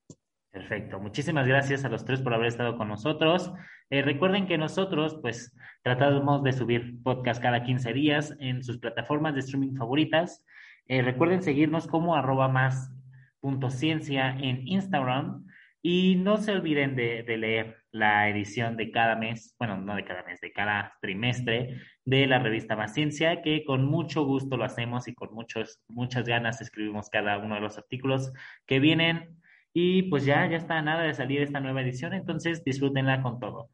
Perfecto. 0.57 0.99
Muchísimas 0.99 1.47
gracias 1.47 1.85
a 1.85 1.90
los 1.90 2.07
tres 2.07 2.23
por 2.23 2.33
haber 2.33 2.47
estado 2.47 2.79
con 2.79 2.88
nosotros. 2.88 3.53
Eh, 3.90 4.01
recuerden 4.01 4.47
que 4.47 4.57
nosotros, 4.57 5.19
pues, 5.21 5.55
tratamos 5.83 6.42
de 6.42 6.55
subir 6.55 7.03
podcast 7.03 7.42
cada 7.42 7.62
15 7.62 7.92
días 7.92 8.35
en 8.40 8.64
sus 8.64 8.79
plataformas 8.79 9.35
de 9.35 9.40
streaming 9.40 9.77
favoritas. 9.77 10.47
Eh, 10.87 11.03
recuerden 11.03 11.42
seguirnos 11.42 11.87
como 11.87 12.16
arroba 12.16 12.49
más 12.49 12.90
punto 13.38 13.69
ciencia 13.69 14.31
en 14.31 14.66
Instagram 14.66 15.45
y 15.83 16.16
no 16.16 16.38
se 16.38 16.53
olviden 16.53 16.97
de, 16.97 17.23
leer 17.37 17.77
la 17.92 18.31
edición 18.31 18.79
de 18.79 18.90
cada 18.90 19.14
mes, 19.14 19.55
bueno, 19.59 19.77
no 19.77 19.95
de 19.95 20.07
cada 20.07 20.23
mes, 20.23 20.40
de 20.40 20.55
cada 20.55 20.97
trimestre 21.03 21.83
de 22.07 22.27
la 22.27 22.38
revista 22.38 22.77
Más 22.77 22.95
Ciencia, 22.95 23.42
que 23.42 23.62
con 23.66 23.85
mucho 23.85 24.25
gusto 24.25 24.57
lo 24.57 24.64
hacemos 24.64 25.07
y 25.07 25.14
con 25.14 25.35
muchos, 25.35 25.83
muchas 25.87 26.27
ganas 26.27 26.62
escribimos 26.62 27.11
cada 27.11 27.37
uno 27.37 27.57
de 27.57 27.61
los 27.61 27.77
artículos 27.77 28.33
que 28.64 28.81
vienen. 28.81 29.37
Y 29.78 30.04
pues 30.04 30.24
ya, 30.24 30.48
ya 30.48 30.56
está 30.56 30.80
nada 30.80 31.02
de 31.02 31.12
salir 31.12 31.42
esta 31.42 31.60
nueva 31.60 31.82
edición, 31.82 32.14
entonces 32.14 32.64
disfrútenla 32.64 33.22
con 33.22 33.38
todo. 33.38 33.68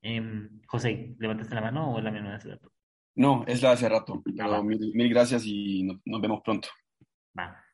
Eh, 0.00 0.22
José, 0.68 1.16
¿levantaste 1.18 1.56
la 1.56 1.60
mano 1.60 1.92
o 1.92 1.98
es 1.98 2.04
la 2.04 2.12
misma 2.12 2.28
de 2.28 2.34
hace 2.36 2.50
rato? 2.50 2.70
No, 3.16 3.44
es 3.48 3.60
la 3.60 3.70
de 3.70 3.74
hace 3.74 3.88
rato, 3.88 4.22
pero 4.24 4.62
mil, 4.62 4.78
mil, 4.94 5.08
gracias 5.08 5.42
y 5.44 5.82
nos, 5.82 5.96
nos 6.04 6.20
vemos 6.20 6.40
pronto. 6.44 6.68
Va. 7.36 7.64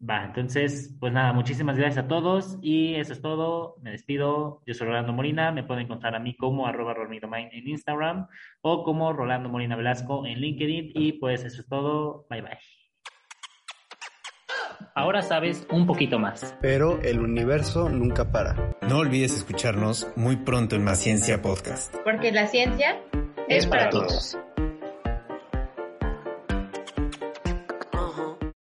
Va, 0.00 0.24
entonces, 0.24 0.96
pues 0.98 1.12
nada, 1.12 1.34
muchísimas 1.34 1.76
gracias 1.76 2.06
a 2.06 2.08
todos 2.08 2.58
y 2.62 2.94
eso 2.94 3.12
es 3.12 3.20
todo. 3.20 3.76
Me 3.82 3.90
despido. 3.90 4.62
Yo 4.66 4.72
soy 4.72 4.86
Rolando 4.86 5.12
Molina. 5.12 5.52
Me 5.52 5.62
pueden 5.62 5.84
encontrar 5.84 6.14
a 6.14 6.18
mí 6.18 6.34
como 6.36 6.66
arroba 6.66 6.94
en 7.12 7.68
Instagram 7.68 8.28
o 8.62 8.82
como 8.82 9.12
Rolando 9.12 9.50
Molina 9.50 9.76
Velasco 9.76 10.24
en 10.24 10.40
LinkedIn. 10.40 10.92
Y 10.94 11.12
pues 11.12 11.44
eso 11.44 11.60
es 11.60 11.68
todo. 11.68 12.26
Bye 12.30 12.40
bye. 12.40 12.75
Ahora 14.94 15.22
sabes 15.22 15.66
un 15.70 15.86
poquito 15.86 16.18
más. 16.18 16.54
Pero 16.60 17.00
el 17.02 17.20
universo 17.20 17.88
nunca 17.88 18.30
para. 18.30 18.76
No 18.82 18.98
olvides 18.98 19.36
escucharnos 19.36 20.06
muy 20.16 20.36
pronto 20.36 20.76
en 20.76 20.84
Más 20.84 20.98
Ciencia 20.98 21.42
Podcast. 21.42 21.94
Porque 22.04 22.32
la 22.32 22.46
ciencia 22.46 22.98
es, 23.48 23.66
para, 23.66 23.90
todos. 23.90 24.38